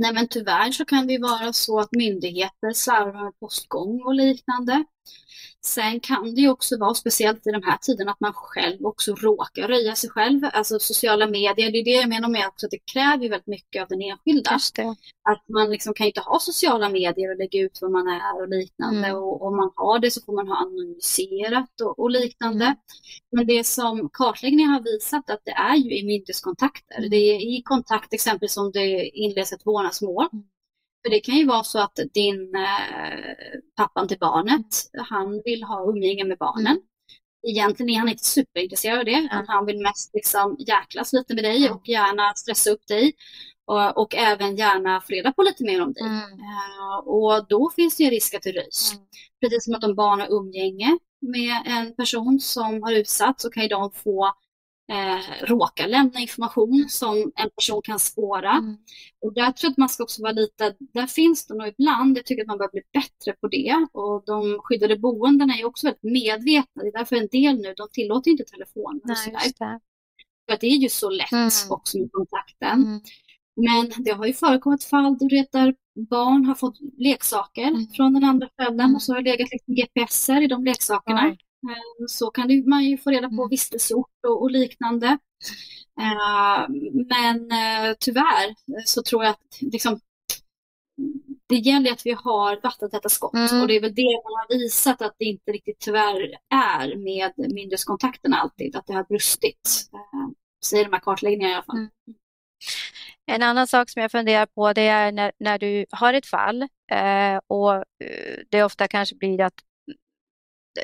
[0.02, 4.16] Nej men tyvärr så kan det ju vara så att myndigheter slarvar med postgång och
[4.16, 4.84] liknande.
[5.66, 9.16] Sen kan det ju också vara, speciellt i de här tiderna, att man själv också
[9.16, 10.42] råkar röja sig själv.
[10.54, 13.82] Alltså sociala medier, det är det jag menar med också att det kräver väldigt mycket
[13.82, 14.52] av den enskilda.
[15.30, 18.50] Att man liksom kan inte ha sociala medier och lägga ut vad man är och
[18.50, 19.08] liknande.
[19.08, 19.24] Mm.
[19.24, 22.66] Och om man har det så får man ha anonymiserat och, och liknande.
[22.66, 22.78] Mm.
[23.32, 26.98] Men det som kartläggningen har visat att det är ju i myndighetskontakter.
[26.98, 27.10] Mm.
[27.10, 30.28] Det är i kontakt exempelvis om det inleds ett vårdnadsmål.
[31.04, 34.66] För det kan ju vara så att din eh, pappan till barnet,
[35.10, 36.82] han vill ha umgänge med barnen.
[37.48, 39.46] Egentligen är han inte superintresserad av det, mm.
[39.48, 43.14] han vill mest liksom jäklas lite med dig och gärna stressa upp dig.
[43.66, 46.04] Och, och även gärna få reda på lite mer om dig.
[46.04, 46.40] Mm.
[46.40, 48.94] Uh, och då finns det ju risk att det röjs.
[48.94, 49.06] Mm.
[49.42, 53.64] Precis som att om barn har umgänge med en person som har utsatts så kan
[53.64, 54.34] ju de få
[54.92, 58.52] eh, råkar lämna information som en person kan spåra.
[58.52, 58.78] Mm.
[59.22, 62.18] Och där tror jag att man ska också vara lite, där finns det nog ibland,
[62.18, 63.88] jag tycker att man bör bli bättre på det.
[63.94, 67.88] Och de skyddade boendena är också väldigt medvetna, det är därför en del nu, de
[67.92, 69.80] tillåter inte telefoner och sådär.
[70.46, 71.50] För att det är ju så lätt mm.
[71.70, 72.84] också med kontakten.
[72.84, 73.02] Mm.
[73.56, 75.76] Men det har ju förekommit fall där
[76.10, 77.88] barn har fått leksaker mm.
[77.88, 81.28] från den andra föräldern och så har det legat liksom GPSer i de leksakerna.
[81.28, 81.34] Eh,
[82.08, 83.50] så kan man ju få reda på mm.
[83.50, 85.08] vistelseort och, och liknande.
[86.00, 86.70] Eh,
[87.10, 88.56] men eh, tyvärr
[88.86, 90.00] så tror jag att liksom,
[91.48, 93.62] det gäller att vi har vattentäta skott mm.
[93.62, 97.34] och det är väl det man har visat att det inte riktigt tyvärr är med
[97.38, 99.90] myndighetskontakterna alltid, att det har brustit.
[100.66, 101.78] Säger de här kartläggningarna i alla fall.
[101.78, 101.90] Mm.
[103.26, 106.62] En annan sak som jag funderar på det är när, när du har ett fall
[106.92, 107.84] eh, och
[108.50, 109.54] det ofta kanske blir att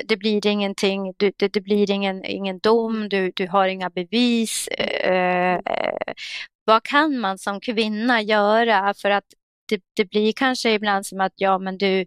[0.05, 4.67] det blir ingenting, du, det, det, blir ingen, ingen dom, du, du har inga bevis.
[4.67, 6.13] Eh, eh,
[6.65, 9.25] vad kan man som kvinna göra för att
[9.69, 12.05] det, det, blir kanske ibland som att ja, men du,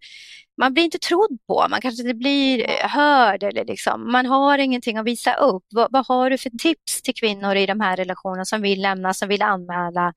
[0.60, 4.96] man blir inte trodd på, man kanske inte blir hörd eller liksom, man har ingenting
[4.96, 5.64] att visa upp.
[5.70, 9.14] Vad, vad har du för tips till kvinnor i de här relationerna som vill lämna,
[9.14, 10.14] som vill anmäla?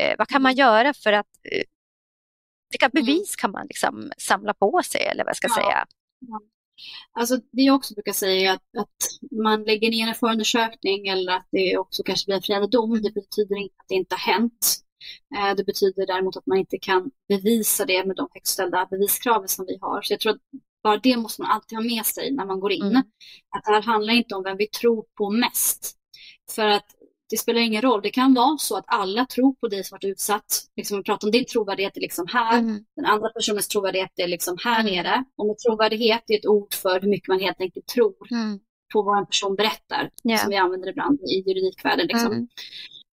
[0.00, 1.62] Eh, vad kan man göra för att eh,
[2.70, 5.54] vilka bevis kan man liksom samla på sig eller vad jag ska ja.
[5.54, 5.86] säga?
[7.12, 11.32] Alltså det jag också brukar säga är att, att man lägger ner en förundersökning eller
[11.32, 13.02] att det också kanske blir en friande dom.
[13.02, 14.80] Det betyder inte att det inte har hänt.
[15.36, 19.48] Eh, det betyder däremot att man inte kan bevisa det med de högt ställda beviskraven
[19.48, 20.02] som vi har.
[20.02, 20.40] Så jag tror att
[20.82, 22.82] bara det måste man alltid ha med sig när man går in.
[22.82, 23.02] Mm.
[23.56, 25.96] Att det här handlar inte om vem vi tror på mest.
[26.50, 26.86] För att
[27.34, 28.02] det spelar ingen roll.
[28.02, 30.64] Det kan vara så att alla tror på dig som varit utsatt.
[30.76, 32.58] Liksom, vi pratar om din trovärdighet är liksom här.
[32.58, 32.84] Mm.
[32.96, 34.92] Den andra personens trovärdighet är liksom här mm.
[34.92, 35.24] nere.
[35.36, 38.58] Och med trovärdighet är ett ord för hur mycket man helt enkelt tror mm.
[38.92, 40.10] på vad en person berättar.
[40.28, 40.40] Yeah.
[40.40, 42.06] Som vi använder ibland i juridikvärlden.
[42.06, 42.32] Liksom.
[42.32, 42.48] Mm.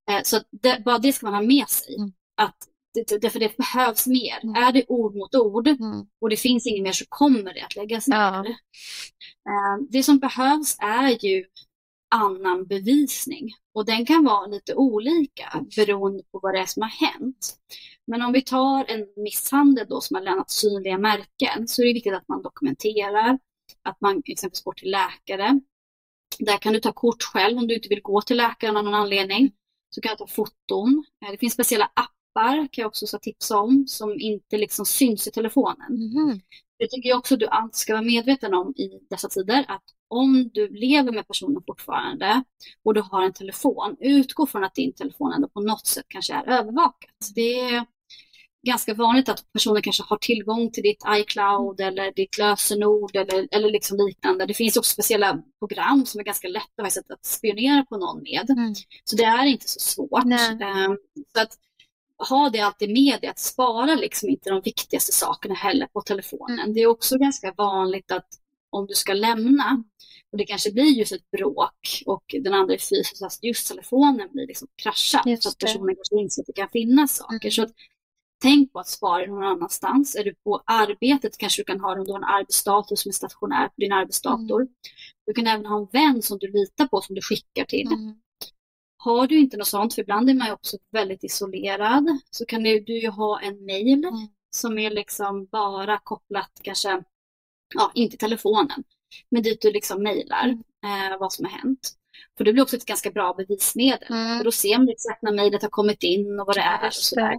[0.10, 1.96] Eh, så det, bara det ska man ha med sig.
[1.96, 2.12] Mm.
[2.42, 2.58] Att
[2.94, 4.40] det, det, för det behövs mer.
[4.44, 4.64] Mm.
[4.64, 6.06] Är det ord mot ord mm.
[6.22, 8.18] och det finns inget mer så kommer det att läggas ner.
[8.18, 8.46] Ja.
[9.50, 11.46] Eh, det som behövs är ju
[12.12, 13.50] annan bevisning.
[13.74, 17.56] Och den kan vara lite olika beroende på vad det är som har hänt.
[18.08, 21.94] Men om vi tar en misshandel då som har lämnat synliga märken så är det
[21.94, 23.40] viktigt att man dokumenterar,
[23.84, 25.60] att man exempelvis går till läkare.
[26.40, 28.94] Där kan du ta kort själv om du inte vill gå till läkaren av någon
[28.94, 29.52] anledning.
[29.90, 31.06] Så kan du ta foton.
[31.26, 35.32] Eh, det finns speciella appar kan jag också tipsa om som inte liksom syns i
[35.32, 36.12] telefonen.
[36.16, 36.40] Mm.
[36.82, 39.66] Det tycker jag också att du alltid ska vara medveten om i dessa tider.
[39.68, 42.44] Att om du lever med personen fortfarande
[42.86, 46.34] och du har en telefon, utgå från att din telefon ändå på något sätt kanske
[46.34, 47.16] är övervakat.
[47.36, 47.86] Det är
[48.68, 53.72] ganska vanligt att personen kanske har tillgång till ditt iCloud eller ditt lösenord eller, eller
[53.72, 54.46] liksom liknande.
[54.46, 58.50] Det finns också speciella program som är ganska lätta att spionera på någon med.
[58.50, 58.76] Mm.
[59.04, 60.24] Så det är inte så svårt.
[60.24, 60.98] Um,
[61.34, 61.58] så att
[62.30, 66.60] ha det alltid med dig, att spara liksom inte de viktigaste sakerna heller på telefonen.
[66.60, 66.74] Mm.
[66.74, 68.28] Det är också ganska vanligt att
[68.70, 69.84] om du ska lämna
[70.32, 74.30] och det kanske blir just ett bråk och den andra är fysisk, att just telefonen
[74.32, 77.36] blir liksom kraschad så att personen kanske inser att det kan finnas saker.
[77.36, 77.52] Mm.
[77.52, 77.72] Så att,
[78.42, 80.16] tänk på att spara någon annanstans.
[80.16, 83.14] Är du på arbetet kanske du kan ha om du har en arbetsdator som är
[83.14, 84.62] stationär på din arbetsdator.
[84.62, 84.74] Mm.
[85.26, 87.88] Du kan även ha en vän som du litar på som du skickar till.
[87.88, 88.16] Mm.
[89.04, 92.64] Har du inte något sånt, för ibland är man ju också väldigt isolerad, så kan
[92.64, 94.28] du, du ju ha en mail mm.
[94.50, 97.04] som är liksom bara kopplat kanske,
[97.76, 98.84] ja, inte telefonen,
[99.30, 101.12] men dit du liksom mejlar mm.
[101.12, 101.92] eh, vad som har hänt.
[102.38, 104.08] För det blir också ett ganska bra bevismedel.
[104.10, 104.38] Mm.
[104.38, 106.88] För då ser man exakt när mejlet har kommit in och vad det är.
[106.88, 107.38] Och, sådär.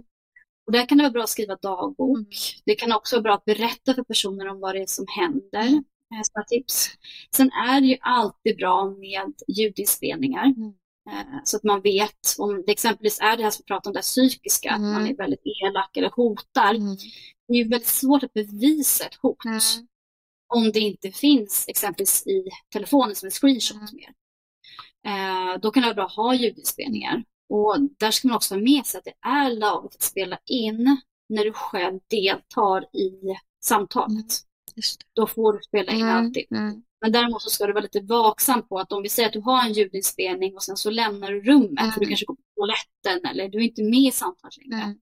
[0.65, 2.17] och där kan det vara bra att skriva dagbok.
[2.17, 2.29] Mm.
[2.65, 5.67] Det kan också vara bra att berätta för personer om vad det är som händer.
[5.67, 5.83] Mm.
[6.37, 6.89] Eh, tips.
[7.35, 10.45] Sen är det ju alltid bra med ljudinspelningar.
[10.45, 10.73] Mm.
[11.11, 13.93] Eh, så att man vet om det exempelvis är det här som vi pratar om,
[13.93, 14.87] det psykiska, mm.
[14.87, 16.75] att man är väldigt elak eller hotar.
[16.75, 16.95] Mm.
[17.47, 19.59] Det är ju väldigt svårt att bevisa ett hot mm.
[20.47, 23.95] om det inte finns exempelvis i telefonen som en screenshot mm.
[23.95, 24.13] med.
[25.05, 27.23] Eh, då kan det vara bra att ha ljudinspelningar.
[27.49, 31.01] Och där ska man också ha med sig att det är lagligt att spela in
[31.29, 33.11] när du själv deltar i
[33.63, 34.11] samtalet.
[34.11, 34.25] Mm.
[35.13, 36.15] Då får du spela in mm.
[36.15, 36.47] alltid.
[37.03, 39.41] Men däremot så ska du vara lite vaksam på att om vi säger att du
[39.41, 41.91] har en ljudinspelning och sen så lämnar du rummet mm.
[41.91, 44.83] för du kanske går på toaletten eller du är inte med i samtalet längre.
[44.83, 44.97] Mm.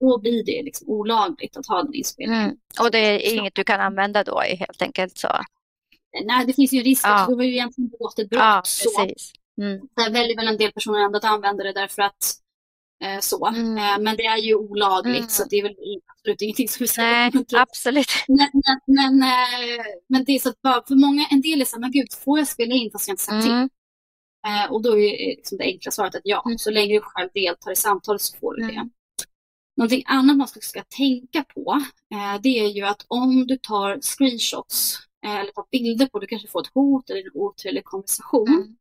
[0.00, 2.44] Då blir det liksom olagligt att ha den inspelningen.
[2.44, 2.56] Mm.
[2.80, 5.28] Och det är inget du kan använda då helt enkelt så?
[6.24, 7.26] Nej, det finns ju risk ja.
[7.28, 8.40] du har ju egentligen begått ett brott.
[8.40, 9.32] Ja, precis.
[9.56, 9.62] Så.
[9.62, 9.80] Mm.
[9.96, 12.39] Där väljer väl en del personer ändå att använda det därför att
[13.20, 13.46] så.
[13.46, 13.78] Mm.
[13.78, 15.28] Eh, men det är ju olagligt mm.
[15.28, 15.76] så det är väl
[16.06, 18.10] absolut ingenting som vi ska Nej, absolut.
[18.28, 21.64] Men, men, men, eh, men, det är så att bara för många, en del är
[21.64, 23.68] så här, men gud, får jag spela in fast jag inte sagt mm.
[23.68, 23.76] till?
[24.70, 26.58] Och då är liksom det enkla svaret att ja, mm.
[26.58, 28.72] så länge du själv deltar i samtalet så får du det.
[28.72, 28.90] Mm.
[29.76, 31.82] Någonting annat man ska, ska tänka på,
[32.42, 36.60] det är ju att om du tar screenshots eller tar bilder på, du kanske får
[36.60, 38.76] ett hot eller en otrevlig konversation, mm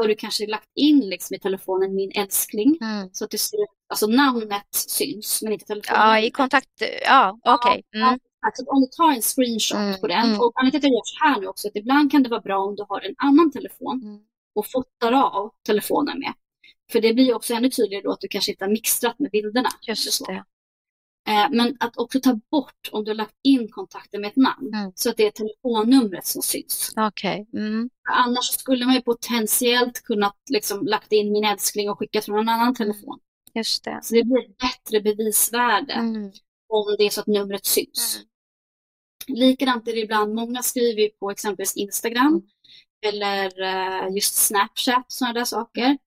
[0.00, 2.78] har du kanske lagt in liksom i telefonen min älskling.
[2.80, 3.08] Mm.
[3.12, 6.00] Så att du ser, alltså namnet syns men inte telefonen.
[6.00, 7.82] Ja, i kontakt, ja okej.
[7.88, 8.02] Okay.
[8.02, 8.18] Mm.
[8.46, 10.00] Alltså, om du tar en screenshot mm.
[10.00, 10.40] på den, mm.
[10.40, 12.40] och anledningen till att jag gör så här nu också, att ibland kan det vara
[12.40, 14.18] bra om du har en annan telefon mm.
[14.54, 16.32] och fotar av telefonen med.
[16.92, 19.68] För det blir också ännu tydligare då att du kanske inte har mixtrat med bilderna.
[19.82, 20.44] Just det.
[21.28, 24.74] Eh, men att också ta bort om du har lagt in kontakten med ett namn
[24.74, 24.92] mm.
[24.94, 26.92] så att det är telefonnumret som syns.
[27.08, 27.46] Okay.
[27.54, 27.90] Mm.
[28.10, 32.48] Annars skulle man ju potentiellt kunnat liksom lagt in min älskling och skickat från en
[32.48, 33.18] annan telefon.
[33.54, 34.00] Just det.
[34.02, 36.32] Så det blir ett bättre bevisvärde mm.
[36.68, 38.20] om det är så att numret syns.
[39.28, 39.40] Mm.
[39.40, 42.42] Likadant är det ibland, många skriver på exempelvis Instagram mm.
[43.14, 45.98] eller eh, just Snapchat, sådana där saker.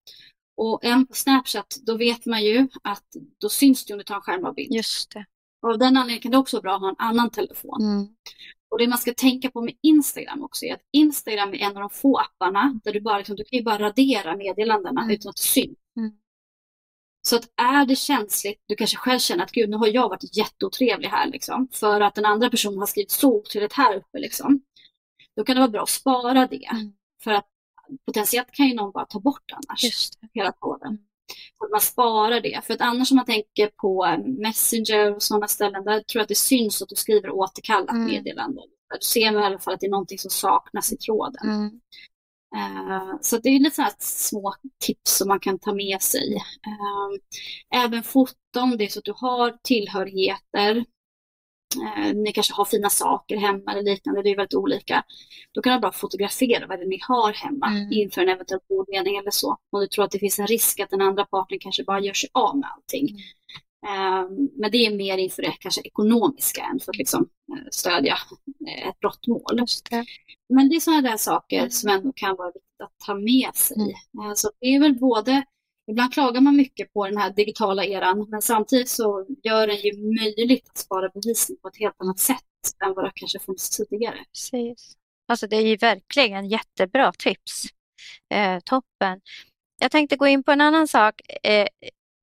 [0.58, 3.06] Och en på Snapchat, då vet man ju att
[3.38, 4.74] då syns det om du tar en skärmavbild.
[4.74, 5.26] Just det.
[5.62, 7.82] Och av den anledningen kan det också vara bra att ha en annan telefon.
[7.82, 8.08] Mm.
[8.72, 11.82] Och det man ska tänka på med Instagram också är att Instagram är en av
[11.82, 15.16] de få apparna där du bara, liksom, du kan ju bara radera meddelandena mm.
[15.16, 15.78] utan att det syns.
[15.98, 16.12] Mm.
[17.22, 20.38] Så att är det känsligt, du kanske själv känner att gud nu har jag varit
[20.38, 24.62] jätteotrevlig här liksom, för att den andra personen har skrivit så otrevligt här uppe liksom.
[25.36, 26.66] då kan det vara bra att spara det.
[26.66, 26.94] Mm.
[27.24, 27.48] För att
[28.06, 30.98] potentiellt kan ju någon bara ta bort annars, hela tråden.
[31.58, 32.66] Så att man sparar det.
[32.66, 36.30] För att annars om man tänker på Messenger och sådana ställen, där tror jag att
[36.30, 38.06] det syns att du skriver återkallat mm.
[38.06, 38.62] meddelande.
[39.00, 41.50] Du ser i alla fall att det är någonting som saknas i tråden.
[41.50, 41.82] Mm.
[42.56, 46.36] Uh, så det är lite sådana små tips som man kan ta med sig.
[46.36, 47.20] Uh,
[47.84, 50.86] även foton, det är så att du har tillhörigheter
[51.76, 55.04] eh, ni kanske har fina saker hemma eller liknande, det är väldigt olika.
[55.52, 57.92] Då kan du bara fotografera vad ni har hemma mm.
[57.92, 59.58] inför en eventuell bodelning eller så.
[59.72, 62.14] Om du tror att det finns en risk att den andra parten kanske bara gör
[62.14, 63.10] sig av med allting.
[63.10, 63.22] Mm.
[63.88, 68.18] Eh, men det är mer inför det kanske ekonomiska än för att liksom, eh, stödja
[68.68, 69.66] eh, ett brottmål.
[69.90, 70.06] Det.
[70.50, 71.70] Men det är sådana där saker mm.
[71.70, 73.78] som ändå kan vara viktigt att ta med sig.
[73.78, 74.36] Mm.
[74.36, 75.44] Så det är väl både
[75.88, 79.92] Ibland klagar man mycket på den här digitala eran, men samtidigt så gör den ju
[79.98, 82.44] möjligt att spara bevisning på ett helt annat sätt
[82.86, 84.18] än vad det kanske funnits tidigare.
[84.34, 84.94] Precis.
[85.28, 87.64] Alltså det är ju verkligen jättebra tips.
[88.34, 89.22] Eh, toppen.
[89.80, 91.22] Jag tänkte gå in på en annan sak.
[91.44, 91.68] Eh,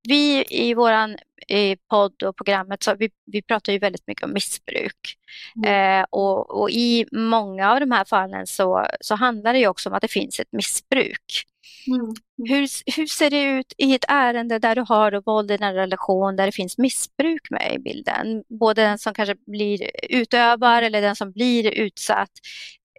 [0.08, 1.16] vi i våran
[1.48, 5.16] i podd och programmet så vi, vi pratar ju väldigt mycket om missbruk.
[5.56, 6.00] Mm.
[6.00, 9.88] Eh, och, och, i många av de här fallen så, så handlar det ju också
[9.88, 11.44] om att det finns ett missbruk.
[11.86, 12.14] Mm.
[12.48, 16.36] Hur, hur ser det ut i ett ärende där du har våld i en relation
[16.36, 18.44] där det finns missbruk med i bilden?
[18.48, 22.30] Både den som kanske blir utövar eller den som blir utsatt.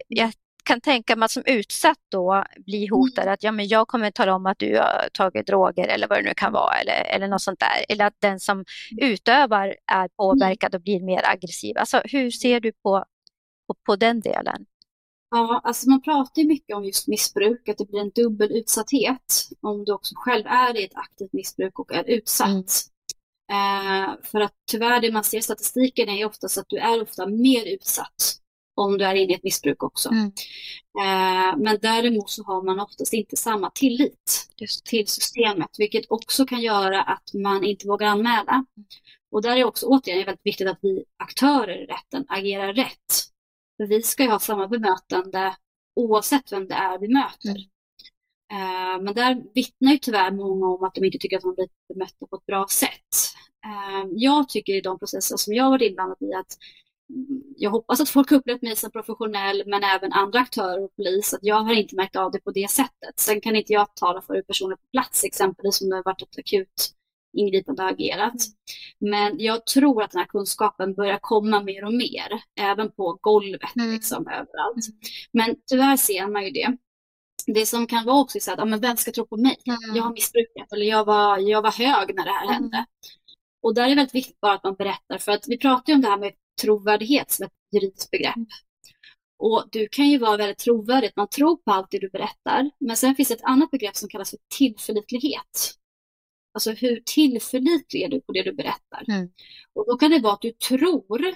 [0.08, 0.32] Jag
[0.70, 3.34] kan tänka mig att som utsatt då bli hotad mm.
[3.34, 6.24] att ja, men jag kommer tala om att du har tagit droger eller vad det
[6.24, 7.86] nu kan vara eller, eller något sånt där.
[7.90, 8.66] Eller att den som
[9.02, 11.78] utövar är påverkad och blir mer aggressiv.
[11.78, 13.06] Alltså, hur ser du på,
[13.68, 14.66] på, på den delen?
[15.32, 19.50] Ja, alltså man pratar ju mycket om just missbruk, att det blir en dubbel utsatthet
[19.62, 22.72] om du också själv är i ett aktivt missbruk och är utsatt.
[23.52, 24.06] Mm.
[24.06, 27.02] Eh, för att tyvärr det man ser i statistiken är ju oftast att du är
[27.02, 28.39] ofta mer utsatt
[28.80, 30.10] om du är inne i ett missbruk också.
[30.10, 30.26] Mm.
[31.00, 34.86] Eh, men däremot så har man oftast inte samma tillit Just.
[34.86, 38.52] till systemet, vilket också kan göra att man inte vågar anmäla.
[38.52, 38.66] Mm.
[39.32, 43.14] Och där är också återigen väldigt viktigt att vi aktörer i rätten agerar rätt.
[43.78, 45.56] För vi ska ju ha samma bemötande
[45.96, 47.50] oavsett vem det är vi möter.
[47.50, 47.70] Mm.
[48.54, 51.68] Uh, men där vittnar ju tyvärr många om att de inte tycker att de blir
[51.94, 53.16] bemötta på ett bra sätt.
[53.66, 56.58] Uh, jag tycker i de processer som jag varit inblandad i att
[57.58, 61.40] jag hoppas att folk upplevt mig som professionell men även andra aktörer och polis att
[61.44, 63.20] jag har inte märkt av det på det sättet.
[63.20, 66.22] Sen kan inte jag tala för hur personer på plats exempelvis om det har varit
[66.22, 66.94] ett akut
[67.38, 68.34] ingripande har agerat.
[69.00, 73.76] Men jag tror att den här kunskapen börjar komma mer och mer, även på golvet,
[73.76, 73.92] mm.
[73.92, 74.86] liksom, överallt.
[75.32, 76.78] Men tyvärr ser man ju det.
[77.46, 79.58] Det som kan vara också så att, ja, men vem ska tro på mig?
[79.66, 79.96] Mm.
[79.96, 82.54] Jag har missbrukat eller jag var, jag var hög när det här mm.
[82.54, 82.86] hände.
[83.62, 85.96] Och där är det väldigt viktigt bara att man berättar, för att vi pratar ju
[85.96, 88.36] om det här med trovärdighet som ett juridiskt begrepp.
[88.36, 88.48] Mm.
[89.40, 92.72] Och du kan ju vara väldigt trovärdig, man tror på allt det du berättar.
[92.80, 95.76] Men sen finns det ett annat begrepp som kallas för tillförlitlighet.
[96.54, 99.06] Alltså hur tillförlitlig är du på det du berättar?
[99.08, 99.30] Mm.
[99.74, 101.28] Och då kan det vara att du tror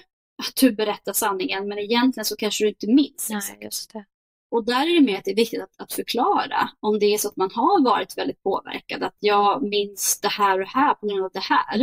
[0.42, 3.30] att du berättar sanningen men egentligen så kanske du inte minns.
[3.30, 4.04] Nej.
[4.50, 7.18] Och där är det med att det är viktigt att, att, förklara om det är
[7.18, 10.94] så att man har varit väldigt påverkad, att jag minns det här och det här
[10.94, 11.80] på grund av det här.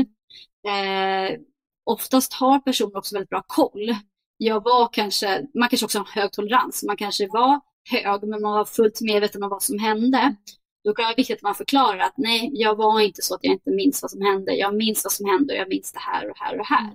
[0.67, 1.39] Eh,
[1.85, 3.95] oftast har personer också väldigt bra koll.
[4.37, 7.59] Jag var kanske, man kanske också har hög tolerans, man kanske var
[7.89, 10.35] hög men man var fullt medveten om vad som hände.
[10.83, 13.43] Då kan det vara viktigt att man förklarar att nej, jag var inte så att
[13.43, 14.53] jag inte minns vad som hände.
[14.53, 16.93] Jag minns vad som hände och jag minns det här och här och här.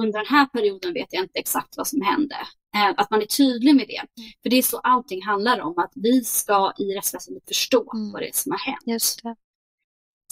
[0.00, 2.36] Under den här perioden vet jag inte exakt vad som hände.
[2.76, 4.02] Eh, att man är tydlig med det.
[4.42, 8.12] För det är så allting handlar om, att vi ska i rättsväsendet förstå mm.
[8.12, 8.82] vad det är som har hänt.
[8.86, 9.36] Just det.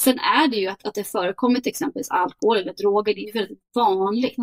[0.01, 3.33] Sen är det ju att, att det förekommit exempelvis alkohol eller droger, det är ju
[3.33, 4.37] väldigt vanligt.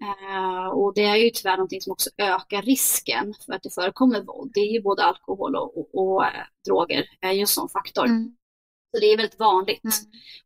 [0.00, 0.36] Mm.
[0.36, 4.22] Uh, och det är ju tyvärr någonting som också ökar risken för att det förekommer
[4.22, 4.50] våld.
[4.54, 6.28] Det är ju både alkohol och, och, och uh,
[6.66, 8.04] droger är ju en sån faktor.
[8.04, 8.36] Mm.
[8.94, 9.84] Så det är väldigt vanligt.
[9.84, 9.94] Mm.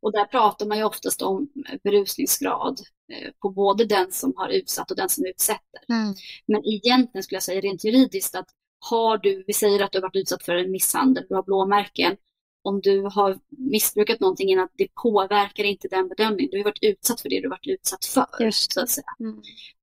[0.01, 1.49] Och där pratar man ju oftast om
[1.83, 2.81] berusningsgrad
[3.13, 5.81] uh, på både den som har utsatt och den som utsätter.
[5.89, 6.15] Mm.
[6.47, 8.49] Men egentligen skulle jag säga rent juridiskt att
[8.91, 12.17] har du, vi säger att du har varit utsatt för en misshandel, du har blåmärken,
[12.67, 16.51] om du har missbrukat någonting innan, det påverkar inte den bedömningen.
[16.51, 18.45] Du har varit utsatt för det du varit utsatt för.
[18.45, 18.73] Just.
[18.73, 19.07] Så att säga.
[19.21, 19.39] Mm.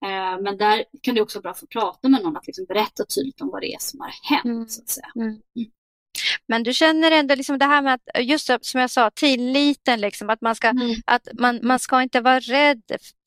[0.05, 2.65] Eh, men där kan det också vara bra att få prata med någon, att liksom
[2.65, 4.45] berätta tydligt om vad det är som har hänt.
[4.45, 4.67] Mm.
[4.67, 5.11] Så att säga.
[5.15, 5.41] Mm.
[6.43, 6.53] Mm.
[6.53, 10.29] Men du känner ändå liksom det här med att, just som jag sa, tilliten, liksom,
[10.29, 10.95] att, man ska, mm.
[11.05, 12.81] att man, man ska inte vara rädd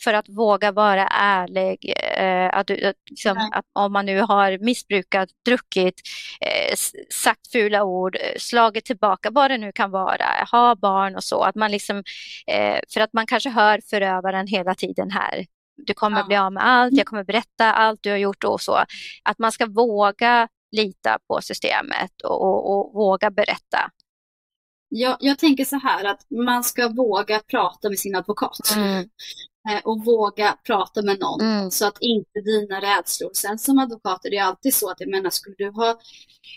[0.05, 1.93] för att våga vara ärlig.
[2.17, 6.01] Eh, att, att, liksom, att, om man nu har missbrukat, druckit,
[6.41, 6.75] eh,
[7.13, 11.43] sagt fula ord, slagit tillbaka, vad det nu kan vara, ha barn och så.
[11.43, 12.03] Att man liksom,
[12.47, 15.47] eh, för att man kanske hör förövaren hela tiden här.
[15.77, 16.27] Du kommer ja.
[16.27, 18.85] bli av med allt, jag kommer berätta allt du har gjort och så.
[19.23, 23.91] Att man ska våga lita på systemet och, och, och våga berätta?
[24.89, 28.75] Jag, jag, tänker så här att man ska våga prata med sin advokat.
[28.77, 29.09] Mm.
[29.69, 31.71] Eh, och våga prata med någon mm.
[31.71, 33.31] så att inte dina rädslor.
[33.35, 35.99] Sen som advokat är det alltid så att jag menar, skulle du ha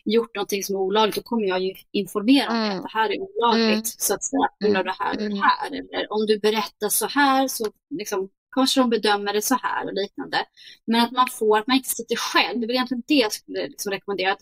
[0.06, 2.78] gjort någonting som är olagligt då kommer jag ju informera mm.
[2.78, 3.84] att det här är olagligt mm.
[3.84, 5.42] så att säga på grund det här och det mm.
[5.42, 5.68] här.
[5.68, 9.94] Eller om du berättar så här så liksom, kanske de bedömer det så här och
[9.94, 10.46] liknande.
[10.88, 13.32] Men att man får, att man inte sitter själv, det är väl egentligen det jag
[13.32, 14.32] skulle liksom rekommendera.
[14.32, 14.42] Att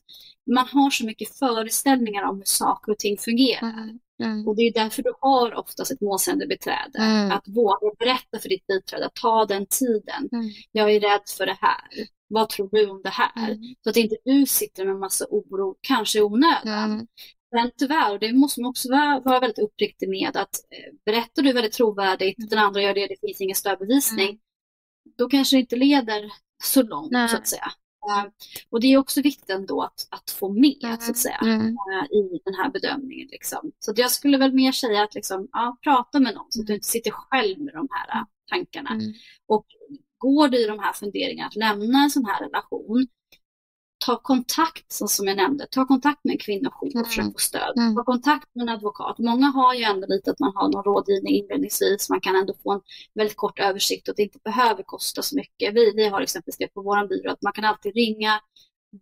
[0.51, 3.69] man har så mycket föreställningar om hur saker och ting fungerar.
[3.69, 3.99] Mm.
[4.23, 4.47] Mm.
[4.47, 6.99] Och det är därför du har oftast ett målsägandebiträde.
[6.99, 7.31] Mm.
[7.31, 10.29] Att våga berätta för ditt biträde, ta den tiden.
[10.31, 10.49] Mm.
[10.71, 12.07] Jag är rädd för det här.
[12.27, 13.47] Vad tror du om det här?
[13.51, 13.75] Mm.
[13.83, 17.07] Så att inte du sitter med massa oro, kanske i onödan.
[17.57, 17.63] Mm.
[17.63, 21.53] Men tyvärr, och det måste man också vara, väldigt uppriktig med, att eh, berättar du
[21.53, 22.49] väldigt trovärdigt, mm.
[22.49, 24.39] den andra gör det, det finns ingen stödbevisning, mm.
[25.17, 26.31] då kanske det inte leder
[26.63, 27.29] så långt Nej.
[27.29, 27.71] så att säga.
[28.07, 28.31] Uh,
[28.69, 30.97] och det är också viktigt ändå att, att få med mm.
[30.97, 31.61] så att säga mm.
[31.67, 33.27] uh, i den här bedömningen.
[33.31, 33.71] Liksom.
[33.79, 36.73] Så jag skulle väl mer säga att liksom, ja, prata med någon så att du
[36.73, 38.89] inte sitter själv med de här tankarna.
[38.89, 39.13] Mm.
[39.47, 39.65] Och
[40.17, 43.07] går det i de här funderingarna att lämna en sån här relation,
[44.05, 47.05] ta kontakt, som jag nämnde, ta kontakt med en kvinnojour mm.
[47.05, 47.77] för att få stöd.
[47.77, 47.95] Mm.
[47.95, 49.17] Ta kontakt med en advokat.
[49.17, 52.71] Många har ju ändå lite att man har någon rådgivning inledningsvis, man kan ändå få
[52.71, 52.81] en
[53.13, 55.75] väldigt kort översikt och det inte behöver kosta så mycket.
[55.75, 58.39] Vi, vi har exempelvis det på vår byrå, att man kan alltid ringa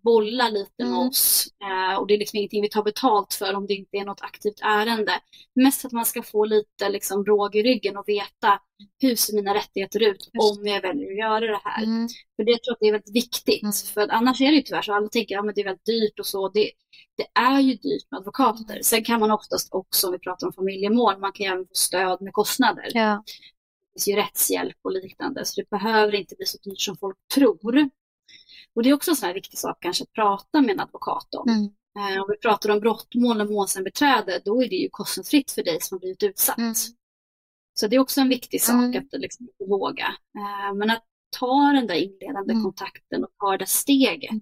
[0.04, 1.08] bolla lite med mm.
[1.08, 4.06] oss eh, och det är liksom ingenting vi tar betalt för om det inte är
[4.06, 5.12] något aktivt ärende.
[5.56, 8.60] Mest att man ska få lite liksom råg i ryggen och veta
[9.02, 11.84] hur ser mina rättigheter ut om jag väljer att göra det här.
[11.84, 12.08] Mm.
[12.36, 13.74] För det jag tror att det är väldigt viktigt, mm.
[13.94, 16.20] för annars är det ju tyvärr så alla tänker att ja, det är väldigt dyrt
[16.20, 16.50] och så.
[16.50, 16.72] Det,
[17.18, 18.74] det är ju dyrt med advokater.
[18.74, 18.84] Mm.
[18.84, 22.22] Sen kan man oftast också, om vi pratar om familjemål, man kan även få stöd
[22.22, 22.92] med kostnader.
[22.94, 23.24] Ja.
[23.26, 27.18] Det finns ju rättshjälp och liknande, så det behöver inte bli så dyrt som folk
[27.34, 27.90] tror.
[28.74, 31.36] Och det är också en sån här viktig sak kanske att prata med en advokat
[31.36, 31.50] om.
[31.50, 31.64] Mm.
[32.00, 35.82] Eh, om vi pratar om brottmål och målsägandebiträde, då är det ju kostnadsfritt för dig
[35.82, 36.58] som har blivit utsatt.
[36.58, 36.74] Mm.
[37.80, 38.98] Så det är också en viktig sak mm.
[38.98, 40.16] att liksom våga.
[40.38, 41.04] Eh, men att
[41.40, 42.64] ta den där inledande mm.
[42.64, 44.32] kontakten och ta det där steget.
[44.32, 44.42] Mm.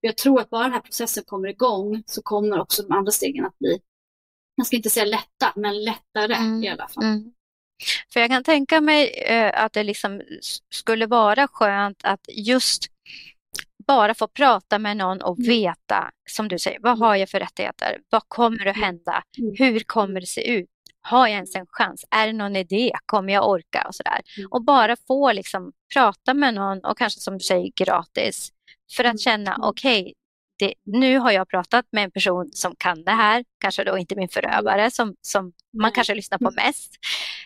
[0.00, 3.46] Jag tror att bara den här processen kommer igång så kommer också de andra stegen
[3.46, 3.80] att bli,
[4.54, 6.64] jag ska inte säga lätta, men lättare mm.
[6.64, 7.04] i alla fall.
[7.04, 7.32] Mm.
[8.12, 10.22] För jag kan tänka mig eh, att det liksom
[10.70, 12.86] skulle vara skönt att just
[13.86, 15.48] bara få prata med någon och mm.
[15.48, 17.02] veta, som du säger, vad mm.
[17.02, 17.98] har jag för rättigheter?
[18.10, 19.22] Vad kommer att hända?
[19.58, 20.66] Hur kommer det se ut?
[21.00, 22.04] Har jag ens en chans?
[22.10, 22.92] Är det någon idé?
[23.06, 23.84] Kommer jag orka?
[23.88, 24.20] Och, sådär.
[24.50, 28.52] Och bara få liksom, prata med någon och kanske som du säger gratis
[28.96, 30.12] för att känna okej, okay,
[30.58, 34.16] det, nu har jag pratat med en person som kan det här, kanske då inte
[34.16, 35.52] min förövare som, som
[35.82, 36.94] man kanske lyssnar på mest.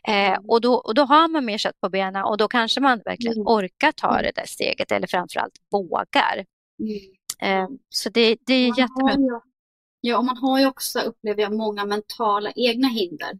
[0.08, 3.00] Eh, och, då, och då har man mer kött på benen och då kanske man
[3.04, 3.46] verkligen mm.
[3.46, 6.44] orkar ta det där steget eller framförallt vågar.
[7.42, 9.40] Eh, så det, det är jättebra.
[10.00, 13.38] Ja, och man har ju också, upplever jag, många mentala egna hinder.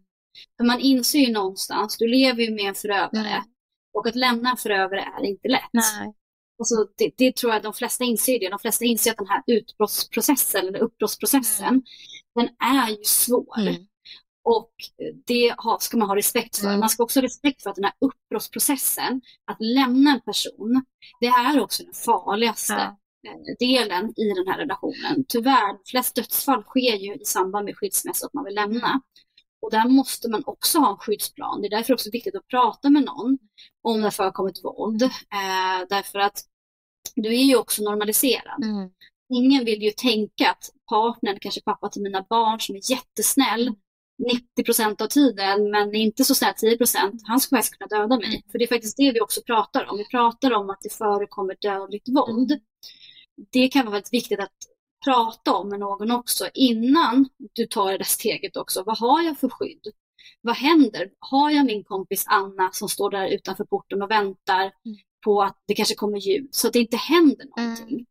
[0.57, 3.43] För man inser ju någonstans, du lever ju med en förövare mm.
[3.93, 5.71] och att lämna en förövare är inte lätt.
[5.73, 6.15] Nej.
[6.59, 8.49] Alltså det, det, tror jag de flesta inser det.
[8.49, 11.83] De flesta inser att den här utbrottsprocessen, eller uppbrottsprocessen, mm.
[12.35, 13.59] den är ju svår.
[13.59, 13.87] Mm.
[14.57, 14.73] Och
[15.27, 16.67] det ska man ha respekt för.
[16.67, 16.81] Mm.
[16.81, 20.85] Man ska också ha respekt för att den här uppbrottsprocessen, att lämna en person,
[21.21, 22.97] det är också den farligaste ja.
[23.31, 25.25] Eh, delen i den här relationen.
[25.29, 28.89] Tyvärr, de flesta dödsfall sker ju i samband med skilsmässa, att man vill lämna.
[28.89, 29.01] Mm.
[29.63, 31.61] Och där måste man också ha en skyddsplan.
[31.61, 33.39] Det är därför också viktigt att prata med någon
[33.83, 35.03] om det har förekommit våld.
[35.03, 36.39] Eh, därför att
[37.15, 38.65] du är ju också normaliserad.
[38.65, 38.91] Mm.
[39.33, 43.75] Ingen vill ju tänka att partnern, kanske pappa till mina barn som är jättesnäll
[44.21, 48.17] 90 procent av tiden men inte så snäll 10 procent, han ska faktiskt kunna döda
[48.17, 48.45] mig.
[48.51, 49.99] För det är faktiskt det vi också pratar om.
[49.99, 52.61] Vi pratar om att det förekommer dödligt våld.
[53.53, 54.57] Det kan vara väldigt viktigt att
[55.05, 58.83] prata om med någon också innan du tar det där steget också.
[58.87, 59.83] Vad har jag för skydd?
[60.43, 61.11] Vad händer?
[61.19, 64.97] Har jag min kompis Anna som står där utanför porten och väntar mm.
[65.25, 67.89] på att det kanske kommer ljud så att det inte händer någonting?
[67.89, 68.07] Mm.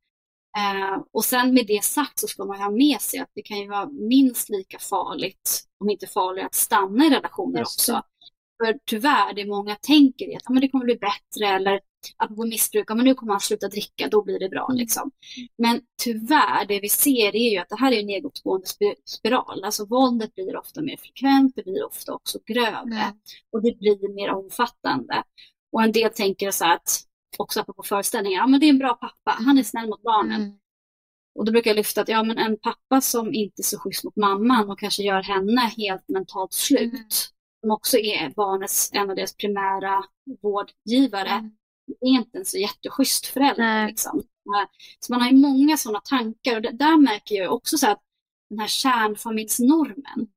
[0.58, 3.60] Eh, och sen med det sagt så ska man ha med sig att det kan
[3.60, 8.04] ju vara minst lika farligt, om inte farligare, att stanna i relationer också.
[8.64, 11.82] För tyvärr, det många tänker är att ja, men det kommer bli bättre eller
[12.18, 14.66] apropå missbruk, men nu kommer han sluta dricka, då blir det bra.
[14.70, 14.78] Mm.
[14.78, 15.12] Liksom.
[15.58, 18.68] Men tyvärr, det vi ser är ju att det här är en nedåtgående
[19.06, 19.64] spiral.
[19.64, 23.20] Alltså våldet blir ofta mer frekvent, det blir ofta också grövre mm.
[23.52, 25.24] och det blir mer omfattande.
[25.72, 27.02] Och en del tänker så här att,
[27.38, 30.42] också apropå föreställningar, ja men det är en bra pappa, han är snäll mot barnen.
[30.42, 30.58] Mm.
[31.36, 34.04] Och då brukar jag lyfta att ja, men en pappa som inte är så schysst
[34.04, 37.04] mot mamman och kanske gör henne helt mentalt slut, mm.
[37.62, 40.04] som också är barnets, en av deras primära
[40.42, 41.52] vårdgivare, mm
[42.02, 43.88] är inte en så jätteschysst förälder.
[43.88, 44.24] Liksom.
[45.00, 48.02] Så man har ju många sådana tankar och där märker jag också så att
[48.50, 50.28] den här kärnfamiljsnormen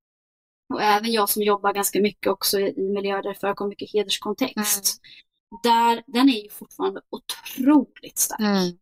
[0.74, 5.00] och även jag som jobbar ganska mycket också i miljöer där det förekommer mycket hederskontext.
[5.00, 5.60] Mm.
[5.62, 8.40] Där, den är ju fortfarande otroligt stark.
[8.40, 8.78] Mm.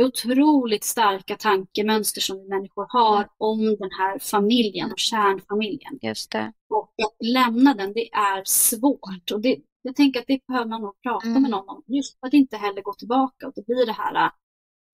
[0.00, 3.28] Det är otroligt starka tankemönster som vi människor har mm.
[3.38, 5.98] om den här familjen och kärnfamiljen.
[6.02, 6.52] Just det.
[6.68, 9.30] Och att lämna den, det är svårt.
[9.32, 11.42] Och det, jag tänker att det behöver man nog prata mm.
[11.42, 11.82] med någon om.
[11.86, 14.30] Just för att inte heller gå tillbaka och det blir det här äh,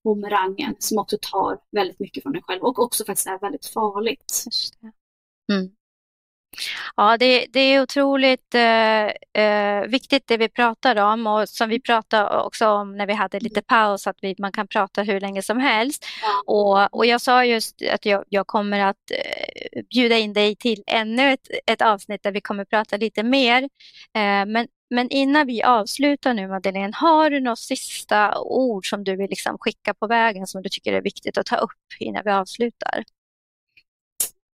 [0.03, 4.43] bumerangen som också tar väldigt mycket från en själv och också faktiskt är väldigt farligt.
[4.45, 4.91] Just det.
[5.53, 5.71] Mm.
[6.95, 9.05] Ja, det, det är otroligt eh,
[9.43, 13.39] eh, viktigt det vi pratar om och som vi pratade också om när vi hade
[13.39, 16.05] lite paus, att vi, man kan prata hur länge som helst.
[16.45, 20.83] Och, och jag sa just att jag, jag kommer att eh, bjuda in dig till
[20.87, 23.63] ännu ett, ett avsnitt där vi kommer prata lite mer.
[23.63, 29.15] Eh, men, men innan vi avslutar nu Madeleine, har du några sista ord som du
[29.15, 32.31] vill liksom skicka på vägen som du tycker är viktigt att ta upp innan vi
[32.31, 33.03] avslutar?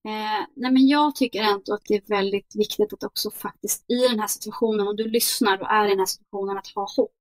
[0.07, 4.07] Eh, nej men jag tycker ändå att det är väldigt viktigt att också faktiskt i
[4.07, 7.11] den här situationen, om du lyssnar och är i den här situationen, att ha hopp.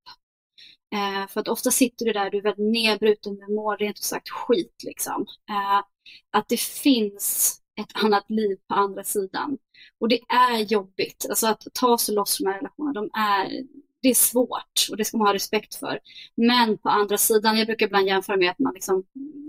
[0.95, 4.05] Eh, för att ofta sitter du där, du är väldigt nedbruten, du mår rent ut
[4.05, 5.27] sagt skit liksom.
[5.51, 5.85] Eh,
[6.31, 9.59] att det finns ett annat liv på andra sidan.
[10.01, 13.67] Och det är jobbigt, alltså att ta sig loss från de här relationerna, de är,
[14.03, 15.99] det är svårt och det ska man ha respekt för.
[16.35, 19.05] Men på andra sidan, jag brukar ibland jämföra med att man liksom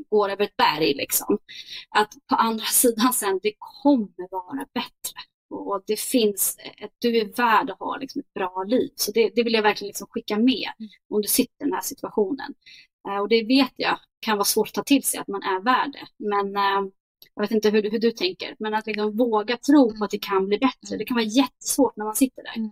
[0.10, 0.94] går över ett berg.
[0.94, 1.38] Liksom.
[1.90, 5.20] Att på andra sidan sen, det kommer vara bättre.
[5.50, 8.90] Och det finns, ett, du är värd att ha liksom ett bra liv.
[8.96, 10.70] Så det, det vill jag verkligen liksom skicka med
[11.10, 12.54] om du sitter i den här situationen.
[13.08, 15.62] Eh, och det vet jag kan vara svårt att ta till sig, att man är
[15.62, 16.26] värd det.
[16.26, 16.92] Men eh,
[17.36, 20.24] jag vet inte hur, hur du tänker, men att liksom våga tro på att det
[20.24, 20.98] kan bli bättre.
[20.98, 22.58] Det kan vara jättesvårt när man sitter där.
[22.58, 22.72] Mm.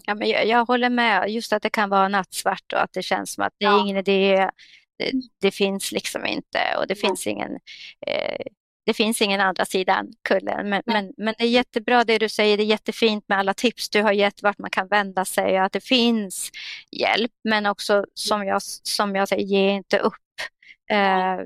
[0.00, 0.02] Mm.
[0.06, 3.02] Ja, men jag, jag, håller med, just att det kan vara nattsvart och att det
[3.02, 3.80] känns som att det är ja.
[3.80, 4.50] ingen idé
[4.98, 7.52] det, det, finns liksom inte och det finns ingen
[8.06, 8.46] eh,
[8.86, 10.68] det finns ingen andra sidan kullen.
[10.68, 13.90] Men, men, men det är jättebra det du säger, det är jättefint med alla tips
[13.90, 16.50] du har gett vart man kan vända sig och att det finns
[16.90, 17.32] hjälp.
[17.44, 20.14] Men också som jag, som jag säger, ge inte upp.
[20.92, 21.36] Eh,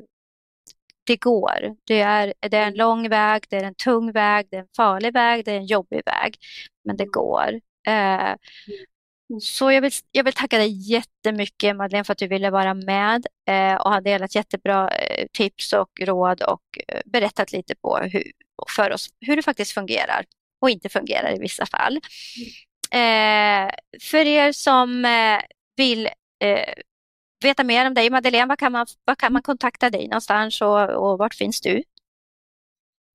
[1.06, 1.76] det går.
[1.84, 4.68] Det är, det är en lång väg, det är en tung väg, det är en
[4.76, 6.36] farlig väg, det är en jobbig väg.
[6.84, 7.60] Men det går.
[7.86, 8.34] Eh,
[9.40, 13.26] så jag vill, jag vill tacka dig jättemycket Madeleine för att du ville vara med
[13.48, 18.24] eh, och har delat jättebra eh, tips och råd och eh, berättat lite på hur,
[18.76, 20.24] för oss hur det faktiskt fungerar
[20.60, 22.00] och inte fungerar i vissa fall.
[22.90, 23.70] Eh,
[24.00, 25.40] för er som eh,
[25.76, 26.06] vill
[26.44, 26.74] eh,
[27.44, 30.90] veta mer om dig Madeleine, var kan man, var kan man kontakta dig någonstans och,
[30.90, 31.82] och vart finns du?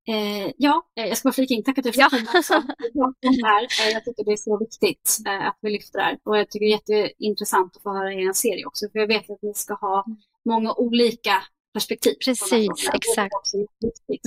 [0.08, 3.62] Eh, ja, eh, jag ska bara flika in, tack att du fick komma här.
[3.62, 6.50] Eh, jag tycker det är så viktigt eh, att vi lyfter det här och jag
[6.50, 9.54] tycker det är jätteintressant att få höra er serie också för jag vet att ni
[9.54, 10.04] ska ha
[10.44, 11.42] många olika
[11.72, 12.14] perspektiv.
[12.24, 13.54] Precis, exakt.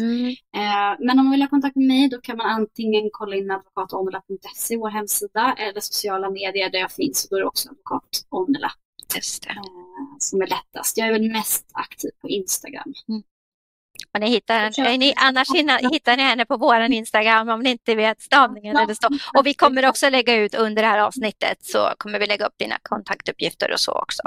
[0.01, 0.29] Mm.
[0.29, 3.51] Eh, men om man vill ha kontakt med mig då kan man antingen kolla in
[3.51, 7.29] advokatomela.se, vår hemsida, eller sociala medier där jag finns.
[7.29, 8.71] Då är det också advokatomela.
[9.15, 9.49] Just det.
[9.49, 10.97] Eh, som är lättast.
[10.97, 12.93] Jag är väl mest aktiv på Instagram.
[13.07, 13.23] Mm.
[14.13, 15.47] Och ni hittar, ni, annars
[15.91, 18.77] hittar ni henne på vår Instagram om ni inte vet stavningen.
[18.77, 19.37] Eller så.
[19.39, 22.57] Och vi kommer också lägga ut under det här avsnittet så kommer vi lägga upp
[22.57, 24.21] dina kontaktuppgifter och så också.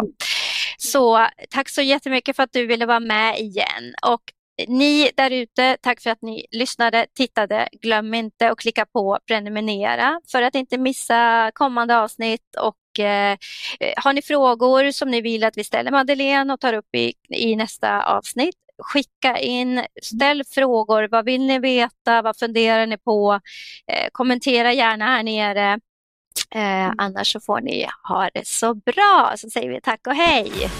[0.78, 3.94] Så tack så jättemycket för att du ville vara med igen.
[4.06, 4.22] Och
[4.68, 7.68] ni där ute, tack för att ni lyssnade, tittade.
[7.82, 13.36] Glöm inte att klicka på prenumerera för att inte missa kommande avsnitt och eh,
[13.96, 17.56] har ni frågor som ni vill att vi ställer Madeleine och tar upp i, i
[17.56, 21.08] nästa avsnitt skicka in, ställ frågor.
[21.10, 22.22] Vad vill ni veta?
[22.22, 23.40] Vad funderar ni på?
[23.92, 25.80] Eh, kommentera gärna här nere.
[26.54, 26.94] Eh, mm.
[26.98, 29.34] annars så får ni ha det så bra.
[29.36, 30.70] Så säger vi tack och hej.